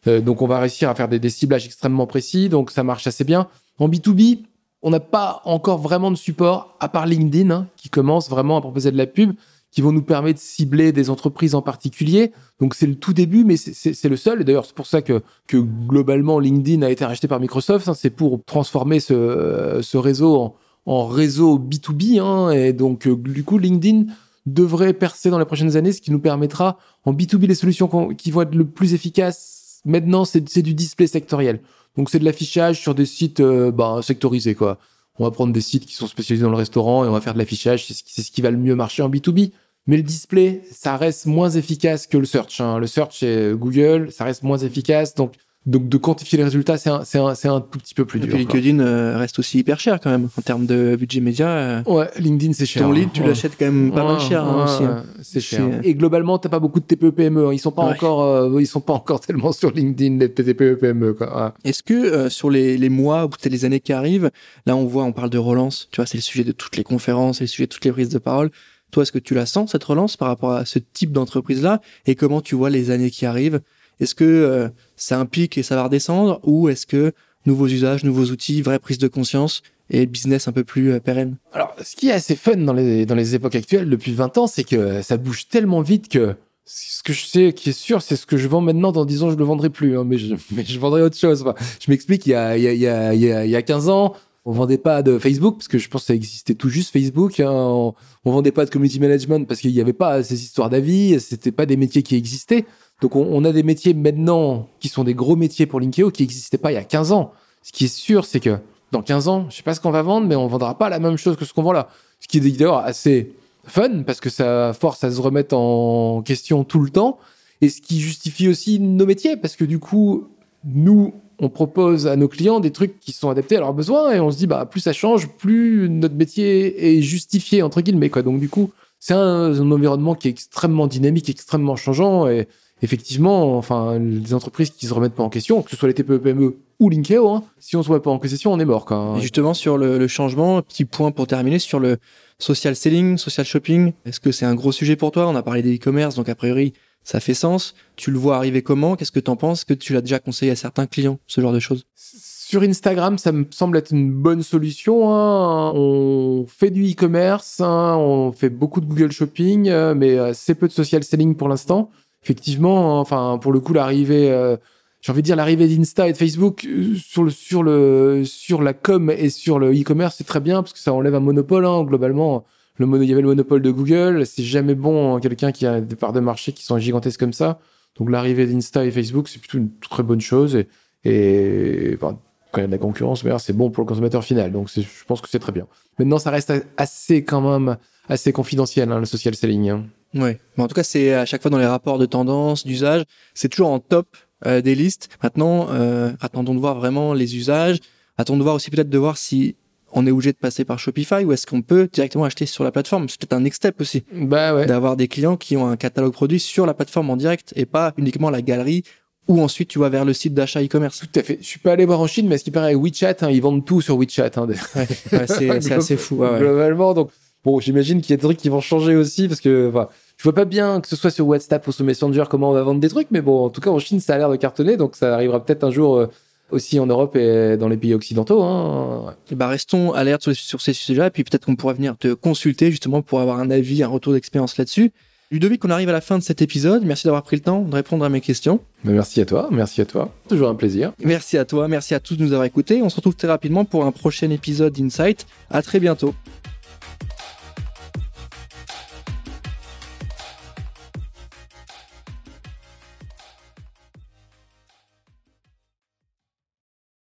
euh, 0.07 0.21
donc 0.21 0.41
on 0.41 0.47
va 0.47 0.59
réussir 0.59 0.89
à 0.89 0.95
faire 0.95 1.07
des, 1.07 1.19
des 1.19 1.29
ciblages 1.29 1.65
extrêmement 1.65 2.05
précis. 2.05 2.49
Donc 2.49 2.69
ça 2.71 2.83
marche 2.83 3.07
assez 3.07 3.23
bien. 3.23 3.47
En 3.79 3.89
B2B, 3.89 4.43
on 4.81 4.91
n'a 4.91 4.99
pas 4.99 5.41
encore 5.45 5.79
vraiment 5.79 6.11
de 6.11 6.15
support, 6.15 6.77
à 6.79 6.89
part 6.89 7.07
LinkedIn, 7.07 7.49
hein, 7.49 7.67
qui 7.77 7.89
commence 7.89 8.29
vraiment 8.29 8.57
à 8.57 8.61
proposer 8.61 8.91
de 8.91 8.97
la 8.97 9.07
pub, 9.07 9.33
qui 9.71 9.81
vont 9.81 9.91
nous 9.91 10.03
permettre 10.03 10.39
de 10.39 10.45
cibler 10.45 10.91
des 10.91 11.09
entreprises 11.09 11.55
en 11.55 11.61
particulier. 11.61 12.31
Donc 12.59 12.75
c'est 12.75 12.85
le 12.85 12.95
tout 12.95 13.13
début, 13.13 13.43
mais 13.43 13.57
c'est 13.57 14.07
le 14.07 14.15
seul. 14.15 14.41
Et 14.41 14.43
d'ailleurs, 14.43 14.65
c'est 14.65 14.75
pour 14.75 14.87
ça 14.87 15.01
que, 15.01 15.21
que 15.47 15.57
globalement, 15.57 16.39
LinkedIn 16.39 16.81
a 16.83 16.89
été 16.89 17.03
racheté 17.03 17.27
par 17.27 17.39
Microsoft. 17.39 17.87
hein. 17.87 17.93
c'est 17.93 18.09
pour 18.09 18.43
transformer 18.45 18.99
ce, 18.99 19.13
euh, 19.13 19.81
ce 19.81 19.97
réseau 19.97 20.37
en, 20.37 20.55
en 20.85 21.07
réseau 21.07 21.57
B2B. 21.59 22.19
hein. 22.19 22.51
et 22.51 22.73
donc, 22.73 23.07
euh, 23.07 23.15
du 23.15 23.43
coup, 23.43 23.57
LinkedIn 23.57 24.05
devrait 24.45 24.93
percer 24.93 25.29
dans 25.29 25.39
les 25.39 25.45
prochaines 25.45 25.75
années, 25.75 25.91
ce 25.91 26.01
qui 26.01 26.11
nous 26.11 26.19
permettra, 26.19 26.77
en 27.05 27.13
B2B, 27.13 27.47
les 27.47 27.55
solutions 27.55 28.13
qui 28.13 28.29
vont 28.31 28.41
être 28.43 28.53
le 28.55 28.65
plus 28.65 28.93
efficaces, 28.93 29.81
maintenant, 29.85 30.25
c'est 30.25 30.47
c'est 30.49 30.61
du 30.61 30.73
display 30.73 31.07
sectoriel. 31.07 31.59
Donc 31.97 32.09
c'est 32.09 32.19
de 32.19 32.25
l'affichage 32.25 32.79
sur 32.81 32.93
des 32.93 33.05
sites 33.05 33.39
euh, 33.39 33.71
bah, 33.71 34.01
sectorisés 34.03 34.53
quoi. 34.53 34.77
On 35.17 35.23
va 35.23 35.31
prendre 35.31 35.53
des 35.53 35.61
sites 35.61 35.85
qui 35.85 35.93
sont 35.93 36.07
spécialisés 36.07 36.43
dans 36.43 36.49
le 36.51 36.57
restaurant 36.57 37.05
et 37.05 37.07
on 37.07 37.11
va 37.13 37.21
faire 37.21 37.33
de 37.33 37.39
l'affichage, 37.39 37.85
c'est 37.87 37.93
ce, 37.93 38.03
qui- 38.03 38.21
c'est 38.21 38.41
va 38.41 38.51
le 38.51 38.57
mieux 38.57 38.75
marcher 38.75 39.01
en 39.01 39.09
B2B. 39.09 39.51
Mais 39.87 39.97
le 39.97 40.03
display, 40.03 40.61
ça 40.71 40.97
reste 40.97 41.25
moins 41.25 41.49
efficace 41.51 42.05
que 42.07 42.17
le 42.17 42.25
search. 42.25 42.59
hein. 42.59 42.79
Le 42.79 42.87
search 42.87 43.19
chez 43.19 43.53
Google, 43.55 44.11
ça 44.11 44.25
reste 44.25 44.43
moins 44.43 44.57
efficace. 44.57 45.13
Donc, 45.15 45.33
donc 45.65 45.89
de 45.89 45.97
quantifier 45.97 46.37
les 46.37 46.43
résultats, 46.43 46.77
c'est 46.77 46.89
un, 46.89 47.03
c'est 47.03 47.17
un, 47.17 47.33
c'est 47.33 47.47
un 47.47 47.59
tout 47.59 47.79
petit 47.79 47.93
peu 47.95 48.05
plus 48.05 48.19
Et 48.19 48.23
dur. 48.27 48.35
puis 48.35 48.45
quoi. 48.45 48.55
LinkedIn 48.59 48.79
euh, 48.79 49.17
reste 49.17 49.39
aussi 49.39 49.57
hyper 49.59 49.79
cher 49.79 49.99
quand 49.99 50.11
même 50.11 50.29
en 50.37 50.41
termes 50.41 50.65
de 50.67 50.95
budget 50.95 51.21
média. 51.21 51.47
euh, 51.47 51.83
Ouais, 51.87 52.09
LinkedIn 52.19 52.53
c'est 52.53 52.65
cher. 52.65 52.83
ton 52.83 52.91
hein. 52.91 52.95
lead, 52.95 53.11
tu 53.11 53.21
Ouais. 53.21 53.27
l'achètes 53.27 53.53
quand 53.57 53.65
même 53.65 53.91
pas 53.91 54.03
mal 54.03 54.15
Ouais, 54.17 54.19
cher 54.19 54.43
hein, 54.43 54.63
aussi. 54.65 54.83
hein. 54.83 55.03
C'est 55.23 55.39
cher. 55.41 55.79
Et 55.83 55.95
globalement, 55.95 56.37
t'as 56.37 56.49
pas 56.49 56.59
beaucoup 56.59 56.79
de 56.79 56.85
TPE 56.85 57.09
PME. 57.11 57.47
hein. 57.47 57.53
Ils 57.53 57.59
sont 57.59 57.71
pas 57.71 57.83
encore, 57.83 58.23
euh, 58.23 58.61
ils 58.61 58.67
sont 58.67 58.81
pas 58.81 58.93
encore 58.93 59.19
tellement 59.21 59.51
sur 59.51 59.71
LinkedIn 59.71 60.17
les 60.19 60.31
TPE 60.31 60.75
PME. 60.75 61.15
Est-ce 61.63 61.81
que 61.83 61.93
euh, 61.93 62.29
sur 62.29 62.49
les, 62.49 62.77
les 62.77 62.89
mois 62.89 63.25
ou 63.25 63.29
peut-être 63.29 63.51
les 63.51 63.65
années 63.65 63.79
qui 63.79 63.93
arrivent, 63.93 64.29
là 64.65 64.75
on 64.75 64.85
voit, 64.85 65.03
on 65.03 65.13
parle 65.13 65.29
de 65.31 65.37
relance, 65.39 65.87
tu 65.91 65.97
vois, 65.97 66.05
c'est 66.05 66.17
le 66.17 66.21
sujet 66.21 66.43
de 66.43 66.51
toutes 66.51 66.77
les 66.77 66.83
conférences, 66.83 67.37
c'est 67.39 67.45
le 67.45 67.47
sujet 67.47 67.65
de 67.65 67.71
toutes 67.71 67.85
les 67.85 67.91
prises 67.91 68.09
de 68.09 68.19
parole. 68.19 68.51
Toi, 68.91 69.01
est-ce 69.03 69.11
que 69.11 69.19
tu 69.19 69.33
la 69.33 69.45
sens 69.45 69.71
cette 69.71 69.83
relance 69.83 70.15
par 70.15 70.27
rapport 70.29 70.51
à 70.51 70.63
ce 70.63 70.79
type 70.79 71.11
d'entreprise-là? 71.11 71.81
Et 72.05 72.15
comment 72.15 72.39
tu 72.39 72.55
vois 72.55 72.69
les 72.69 72.91
années 72.91 73.09
qui 73.09 73.25
arrivent? 73.25 73.59
Est-ce 73.99 74.15
que 74.15 74.23
euh, 74.25 74.69
un 75.11 75.25
pic 75.25 75.57
et 75.57 75.63
ça 75.63 75.75
va 75.75 75.83
redescendre 75.83 76.39
ou 76.43 76.69
est-ce 76.69 76.85
que 76.85 77.13
nouveaux 77.45 77.67
usages, 77.67 78.03
nouveaux 78.03 78.25
outils, 78.25 78.61
vraie 78.61 78.79
prise 78.79 78.97
de 78.97 79.07
conscience 79.07 79.61
et 79.89 80.05
business 80.05 80.47
un 80.47 80.51
peu 80.51 80.63
plus 80.63 80.91
euh, 80.93 80.99
pérenne? 80.99 81.37
Alors, 81.53 81.75
ce 81.83 81.95
qui 81.95 82.09
est 82.09 82.13
assez 82.13 82.35
fun 82.35 82.57
dans 82.57 82.73
les, 82.73 83.05
dans 83.05 83.15
les 83.15 83.35
époques 83.35 83.55
actuelles 83.55 83.89
depuis 83.89 84.13
20 84.13 84.37
ans, 84.37 84.47
c'est 84.47 84.63
que 84.63 85.01
ça 85.01 85.17
bouge 85.17 85.47
tellement 85.47 85.81
vite 85.81 86.09
que 86.09 86.35
ce 86.65 87.03
que 87.03 87.13
je 87.13 87.25
sais 87.25 87.53
qui 87.53 87.69
est 87.69 87.73
sûr, 87.73 88.01
c'est 88.01 88.15
ce 88.15 88.25
que 88.25 88.37
je 88.37 88.47
vends 88.47 88.61
maintenant. 88.61 88.91
Dans 88.91 89.05
10 89.05 89.23
ans, 89.23 89.29
je 89.29 89.35
le 89.35 89.43
vendrai 89.43 89.69
plus, 89.69 89.97
hein, 89.97 90.03
mais, 90.03 90.17
je, 90.17 90.35
mais 90.51 90.65
je 90.65 90.79
vendrai 90.79 91.01
autre 91.03 91.17
chose. 91.17 91.41
Enfin, 91.43 91.53
je 91.79 91.91
m'explique, 91.91 92.25
il 92.25 92.31
il 92.31 92.33
il 92.35 92.79
y, 92.79 92.87
a, 92.87 93.13
il 93.13 93.21
y, 93.21 93.31
a, 93.31 93.45
il 93.45 93.51
y 93.51 93.55
a 93.55 93.61
15 93.61 93.89
ans, 93.89 94.15
on 94.45 94.51
vendait 94.51 94.77
pas 94.77 95.01
de 95.01 95.17
Facebook 95.19 95.57
parce 95.57 95.67
que 95.67 95.77
je 95.77 95.89
pense 95.89 96.01
que 96.01 96.07
ça 96.07 96.15
existait 96.15 96.53
tout 96.53 96.69
juste 96.69 96.91
Facebook. 96.91 97.39
hein. 97.39 97.49
On, 97.51 97.93
on 98.25 98.31
vendait 98.31 98.51
pas 98.51 98.65
de 98.65 98.69
community 98.69 98.99
management 98.99 99.47
parce 99.47 99.59
qu'il 99.59 99.71
n'y 99.71 99.81
avait 99.81 99.93
pas 99.93 100.23
ces 100.23 100.43
histoires 100.43 100.69
d'avis. 100.69 101.19
C'était 101.19 101.51
pas 101.51 101.65
des 101.65 101.77
métiers 101.77 102.03
qui 102.03 102.15
existaient. 102.15 102.65
Donc, 103.01 103.15
on, 103.15 103.43
a 103.43 103.51
des 103.51 103.63
métiers 103.63 103.93
maintenant 103.93 104.69
qui 104.79 104.87
sont 104.87 105.03
des 105.03 105.13
gros 105.13 105.35
métiers 105.35 105.65
pour 105.65 105.79
Linkeo 105.79 106.11
qui 106.11 106.23
n'existaient 106.23 106.57
pas 106.57 106.71
il 106.71 106.75
y 106.75 106.77
a 106.77 106.83
15 106.83 107.11
ans. 107.11 107.33
Ce 107.61 107.71
qui 107.71 107.85
est 107.85 107.93
sûr, 107.93 108.25
c'est 108.25 108.39
que 108.39 108.57
dans 108.91 109.01
15 109.01 109.27
ans, 109.27 109.47
je 109.49 109.57
sais 109.57 109.63
pas 109.63 109.73
ce 109.73 109.81
qu'on 109.81 109.91
va 109.91 110.01
vendre, 110.01 110.27
mais 110.27 110.35
on 110.35 110.47
vendra 110.47 110.77
pas 110.77 110.89
la 110.89 110.99
même 110.99 111.17
chose 111.17 111.35
que 111.35 111.43
ce 111.43 111.53
qu'on 111.53 111.63
vend 111.63 111.73
là. 111.73 111.89
Ce 112.19 112.27
qui 112.27 112.37
est 112.37 112.41
d'ailleurs 112.41 112.77
assez 112.77 113.33
fun 113.65 114.03
parce 114.03 114.19
que 114.19 114.29
ça 114.29 114.73
force 114.73 115.03
à 115.03 115.11
se 115.11 115.19
remettre 115.19 115.55
en 115.55 116.21
question 116.21 116.63
tout 116.63 116.79
le 116.79 116.89
temps 116.89 117.17
et 117.61 117.69
ce 117.69 117.81
qui 117.81 117.99
justifie 117.99 118.47
aussi 118.47 118.79
nos 118.79 119.05
métiers 119.05 119.37
parce 119.37 119.55
que 119.55 119.65
du 119.65 119.79
coup, 119.79 120.27
nous, 120.63 121.13
on 121.39 121.49
propose 121.49 122.07
à 122.07 122.15
nos 122.15 122.27
clients 122.27 122.59
des 122.59 122.71
trucs 122.71 122.99
qui 122.99 123.11
sont 123.11 123.29
adaptés 123.29 123.57
à 123.57 123.59
leurs 123.59 123.73
besoins 123.73 124.13
et 124.13 124.19
on 124.19 124.31
se 124.31 124.37
dit 124.37 124.47
bah 124.47 124.65
plus 124.65 124.79
ça 124.79 124.93
change, 124.93 125.27
plus 125.27 125.89
notre 125.89 126.15
métier 126.15 126.97
est 126.97 127.01
justifié 127.01 127.61
entre 127.61 127.81
guillemets 127.81 128.09
quoi. 128.09 128.21
Donc 128.21 128.39
du 128.39 128.47
coup, 128.47 128.71
c'est 128.99 129.13
un, 129.13 129.53
un 129.53 129.71
environnement 129.71 130.15
qui 130.15 130.27
est 130.27 130.31
extrêmement 130.31 130.87
dynamique, 130.87 131.29
extrêmement 131.29 131.75
changeant 131.75 132.27
et 132.27 132.47
effectivement, 132.81 133.57
enfin 133.57 133.97
les 133.99 134.33
entreprises 134.33 134.69
qui 134.71 134.85
se 134.87 134.93
remettent 134.93 135.15
pas 135.15 135.23
en 135.23 135.29
question, 135.29 135.61
que 135.61 135.71
ce 135.71 135.77
soit 135.77 135.87
les 135.87 135.93
TPE 135.93 136.17
PME 136.17 136.57
ou 136.79 136.89
Linkeo, 136.89 137.29
hein, 137.29 137.43
si 137.57 137.75
on 137.77 137.83
se 137.83 137.89
remet 137.89 138.01
pas 138.01 138.11
en 138.11 138.19
question, 138.19 138.51
on 138.51 138.59
est 138.59 138.65
mort 138.65 138.85
quoi. 138.85 139.15
Et 139.17 139.21
justement 139.21 139.53
sur 139.53 139.77
le, 139.77 139.97
le 139.97 140.07
changement, 140.07 140.61
petit 140.61 140.85
point 140.85 141.11
pour 141.11 141.27
terminer 141.27 141.59
sur 141.59 141.79
le 141.79 141.97
social 142.37 142.75
selling, 142.75 143.17
social 143.17 143.45
shopping. 143.45 143.93
Est-ce 144.05 144.19
que 144.19 144.31
c'est 144.31 144.45
un 144.45 144.55
gros 144.55 144.71
sujet 144.73 144.95
pour 144.95 145.11
toi? 145.11 145.27
On 145.27 145.35
a 145.35 145.43
parlé 145.43 145.61
des 145.61 145.75
e-commerce, 145.77 146.15
donc 146.15 146.27
a 146.29 146.35
priori 146.35 146.73
ça 147.03 147.19
fait 147.19 147.33
sens. 147.35 147.75
Tu 147.95 148.11
le 148.11 148.17
vois 148.17 148.35
arriver 148.35 148.61
comment? 148.61 148.95
Qu'est-ce 148.95 149.11
que 149.11 149.19
t'en 149.19 149.35
penses? 149.35 149.63
Que 149.63 149.73
tu 149.73 149.93
l'as 149.93 150.01
déjà 150.01 150.19
conseillé 150.19 150.51
à 150.51 150.55
certains 150.55 150.87
clients, 150.87 151.19
ce 151.27 151.39
genre 151.39 151.53
de 151.53 151.59
choses? 151.59 151.85
Sur 151.95 152.61
Instagram, 152.63 153.17
ça 153.17 153.31
me 153.31 153.45
semble 153.51 153.77
être 153.77 153.91
une 153.91 154.11
bonne 154.11 154.43
solution. 154.43 155.13
hein. 155.13 155.71
On 155.75 156.45
fait 156.47 156.71
du 156.71 156.91
e-commerce, 156.91 157.61
hein, 157.61 157.95
on 157.97 158.31
fait 158.31 158.49
beaucoup 158.49 158.81
de 158.81 158.85
Google 158.85 159.11
Shopping, 159.11 159.69
euh, 159.69 159.95
mais 159.95 160.15
euh, 160.17 160.29
assez 160.29 160.55
peu 160.55 160.67
de 160.67 160.73
social 160.73 161.03
selling 161.03 161.35
pour 161.35 161.47
l'instant. 161.47 161.89
Effectivement, 162.25 162.99
enfin 162.99 163.37
pour 163.39 163.53
le 163.53 163.59
coup, 163.59 163.73
l'arrivée, 163.73 164.31
euh, 164.31 164.57
j'ai 165.01 165.11
envie 165.11 165.21
de 165.21 165.25
dire 165.25 165.35
l'arrivée 165.35 165.67
d'Insta 165.67 166.09
et 166.09 166.11
de 166.11 166.17
Facebook 166.17 166.65
euh, 166.65 166.95
sur 166.95 167.23
le 167.23 167.29
sur 167.29 167.61
le 167.61 168.23
sur 168.25 168.63
la 168.63 168.73
com 168.73 169.11
et 169.11 169.29
sur 169.29 169.59
le 169.59 169.79
e-commerce, 169.79 170.15
c'est 170.17 170.23
très 170.23 170.39
bien 170.39 170.63
parce 170.63 170.73
que 170.73 170.79
ça 170.79 170.91
enlève 170.91 171.13
un 171.13 171.19
monopole. 171.19 171.67
hein. 171.67 171.83
globalement, 171.83 172.43
le 172.77 172.87
il 173.03 173.07
y 173.07 173.11
avait 173.11 173.21
le 173.21 173.27
monopole 173.27 173.61
de 173.61 173.69
Google. 173.69 174.25
C'est 174.25 174.41
jamais 174.41 174.73
bon 174.73 175.13
hein, 175.15 175.19
quelqu'un 175.19 175.51
qui 175.51 175.67
a 175.67 175.81
des 175.81 175.95
parts 175.95 176.13
de 176.13 176.19
marché 176.19 176.51
qui 176.51 176.65
sont 176.65 176.79
gigantesques 176.79 177.19
comme 177.19 177.31
ça. 177.31 177.59
Donc 177.99 178.09
l'arrivée 178.09 178.47
d'Insta 178.47 178.83
et 178.83 178.89
Facebook, 178.89 179.27
c'est 179.27 179.37
plutôt 179.37 179.59
une 179.59 179.69
très 179.79 180.01
bonne 180.01 180.19
chose 180.19 180.63
et, 181.03 181.97
quand 181.99 182.17
il 182.57 182.61
y 182.61 182.63
a 182.63 182.67
de 182.67 182.71
la 182.71 182.79
concurrence, 182.79 183.23
c'est 183.37 183.53
bon 183.53 183.69
pour 183.69 183.83
le 183.83 183.87
consommateur 183.87 184.23
final. 184.23 184.51
Donc 184.51 184.71
je 184.75 185.05
pense 185.05 185.21
que 185.21 185.29
c'est 185.29 185.37
très 185.37 185.51
bien. 185.51 185.67
Maintenant, 185.99 186.17
ça 186.17 186.31
reste 186.31 186.51
assez 186.77 187.23
quand 187.23 187.41
même 187.41 187.77
assez 188.09 188.31
confidentiel 188.31 188.91
hein, 188.91 188.99
le 188.99 189.05
social 189.05 189.35
selling. 189.35 189.83
Ouais. 190.15 190.39
Mais 190.57 190.63
en 190.63 190.67
tout 190.67 190.73
cas, 190.75 190.83
c'est 190.83 191.13
à 191.13 191.25
chaque 191.25 191.41
fois 191.41 191.51
dans 191.51 191.57
les 191.57 191.65
rapports 191.65 191.99
de 191.99 192.05
tendance, 192.05 192.65
d'usage, 192.65 193.03
c'est 193.33 193.49
toujours 193.49 193.69
en 193.69 193.79
top 193.79 194.07
euh, 194.45 194.61
des 194.61 194.73
listes. 194.75 195.09
Maintenant, 195.21 195.67
euh, 195.71 196.11
attendons 196.21 196.55
de 196.55 196.59
voir 196.59 196.75
vraiment 196.75 197.13
les 197.13 197.35
usages. 197.35 197.77
Attendons 198.17 198.39
de 198.39 198.43
voir 198.43 198.55
aussi 198.55 198.69
peut-être 198.71 198.89
de 198.89 198.97
voir 198.97 199.17
si 199.17 199.55
on 199.91 200.05
est 200.07 200.11
obligé 200.11 200.31
de 200.33 200.37
passer 200.37 200.65
par 200.65 200.77
Shopify 200.79 201.23
ou 201.23 201.31
est-ce 201.31 201.45
qu'on 201.47 201.61
peut 201.61 201.87
directement 201.91 202.25
acheter 202.25 202.45
sur 202.45 202.63
la 202.63 202.71
plateforme. 202.71 203.07
C'est 203.09 203.19
peut-être 203.19 203.33
un 203.33 203.39
next 203.41 203.57
step 203.57 203.79
aussi. 203.81 204.03
Bah 204.13 204.53
ouais. 204.55 204.65
d'avoir 204.65 204.95
des 204.97 205.07
clients 205.07 205.37
qui 205.37 205.55
ont 205.57 205.67
un 205.67 205.77
catalogue 205.77 206.11
produit 206.13 206.39
sur 206.39 206.65
la 206.65 206.73
plateforme 206.73 207.09
en 207.09 207.15
direct 207.17 207.53
et 207.55 207.65
pas 207.65 207.93
uniquement 207.97 208.29
la 208.29 208.41
galerie 208.41 208.83
ou 209.27 209.41
ensuite 209.41 209.69
tu 209.69 209.79
vas 209.79 209.89
vers 209.89 210.05
le 210.05 210.13
site 210.13 210.33
d'achat 210.33 210.61
e-commerce. 210.63 210.99
Tout 210.99 211.19
à 211.19 211.23
fait. 211.23 211.37
Je 211.41 211.45
suis 211.45 211.59
pas 211.59 211.71
allé 211.73 211.85
voir 211.85 211.99
en 211.99 212.07
Chine, 212.07 212.27
mais 212.27 212.37
ce 212.37 212.43
qui 212.43 212.51
paraît 212.51 212.75
WeChat, 212.75 213.15
hein, 213.21 213.29
ils 213.31 213.41
vendent 213.41 213.65
tout 213.65 213.81
sur 213.81 213.97
WeChat. 213.97 214.31
Hein, 214.35 214.47
des- 214.47 214.53
Ouais, 214.75 214.87
c'est 215.27 215.61
c'est 215.61 215.71
assez 215.73 215.97
fou. 215.97 216.15
ouais, 216.17 216.29
ouais. 216.29 216.39
Globalement, 216.39 216.93
donc 216.93 217.09
bon, 217.43 217.59
j'imagine 217.59 218.01
qu'il 218.01 218.11
y 218.11 218.13
a 218.13 218.17
des 218.17 218.21
trucs 218.23 218.37
qui 218.37 218.49
vont 218.49 218.61
changer 218.61 218.95
aussi 218.95 219.27
parce 219.27 219.39
que 219.41 219.69
enfin, 219.69 219.87
je 220.17 220.23
vois 220.23 220.33
pas 220.33 220.45
bien 220.45 220.81
que 220.81 220.87
ce 220.87 220.95
soit 220.95 221.11
sur 221.11 221.27
WhatsApp 221.27 221.67
ou 221.67 221.71
sur 221.71 221.85
Messenger 221.85 222.23
comment 222.29 222.49
on 222.49 222.53
va 222.53 222.63
vendre 222.63 222.79
des 222.79 222.89
trucs, 222.89 223.09
mais 223.11 223.21
bon, 223.21 223.45
en 223.45 223.49
tout 223.49 223.61
cas 223.61 223.69
en 223.69 223.79
Chine, 223.79 223.99
ça 223.99 224.15
a 224.15 224.17
l'air 224.17 224.29
de 224.29 224.35
cartonner, 224.35 224.77
donc 224.77 224.95
ça 224.95 225.13
arrivera 225.13 225.43
peut-être 225.43 225.63
un 225.63 225.71
jour 225.71 225.97
euh, 225.97 226.07
aussi 226.51 226.79
en 226.79 226.85
Europe 226.85 227.15
et 227.15 227.57
dans 227.57 227.67
les 227.67 227.77
pays 227.77 227.93
occidentaux. 227.93 228.41
Hein. 228.43 229.05
Ouais. 229.07 229.13
Et 229.31 229.35
bah 229.35 229.47
restons 229.47 229.93
alertes 229.93 230.23
sur, 230.23 230.35
sur 230.35 230.61
ces 230.61 230.73
sujets-là 230.73 231.07
et 231.07 231.11
puis 231.11 231.23
peut-être 231.23 231.45
qu'on 231.45 231.55
pourra 231.55 231.73
venir 231.73 231.97
te 231.97 232.13
consulter 232.13 232.71
justement 232.71 233.01
pour 233.01 233.19
avoir 233.19 233.39
un 233.39 233.49
avis, 233.49 233.83
un 233.83 233.87
retour 233.87 234.13
d'expérience 234.13 234.57
là-dessus. 234.57 234.91
Ludovic, 235.31 235.65
on 235.65 235.71
arrive 235.71 235.89
à 235.89 235.91
la 235.91 236.01
fin 236.01 236.19
de 236.19 236.23
cet 236.23 236.41
épisode. 236.41 236.83
Merci 236.85 237.07
d'avoir 237.07 237.23
pris 237.23 237.35
le 237.35 237.41
temps 237.41 237.61
de 237.61 237.73
répondre 237.73 238.05
à 238.05 238.09
mes 238.09 238.21
questions. 238.21 238.59
Mais 238.83 238.93
merci 238.93 239.19
à 239.21 239.25
toi, 239.25 239.49
merci 239.51 239.81
à 239.81 239.85
toi. 239.85 240.13
Toujours 240.29 240.49
un 240.49 240.55
plaisir. 240.55 240.93
Merci 241.03 241.37
à 241.37 241.45
toi, 241.45 241.67
merci 241.67 241.95
à 241.95 241.99
tous 241.99 242.15
de 242.15 242.23
nous 242.23 242.31
avoir 242.31 242.45
écoutés. 242.45 242.81
On 242.83 242.89
se 242.89 242.95
retrouve 242.97 243.15
très 243.15 243.27
rapidement 243.27 243.65
pour 243.65 243.85
un 243.85 243.91
prochain 243.91 244.29
épisode 244.29 244.73
d'Insight. 244.73 245.25
À 245.49 245.63
très 245.63 245.79
bientôt. 245.79 246.13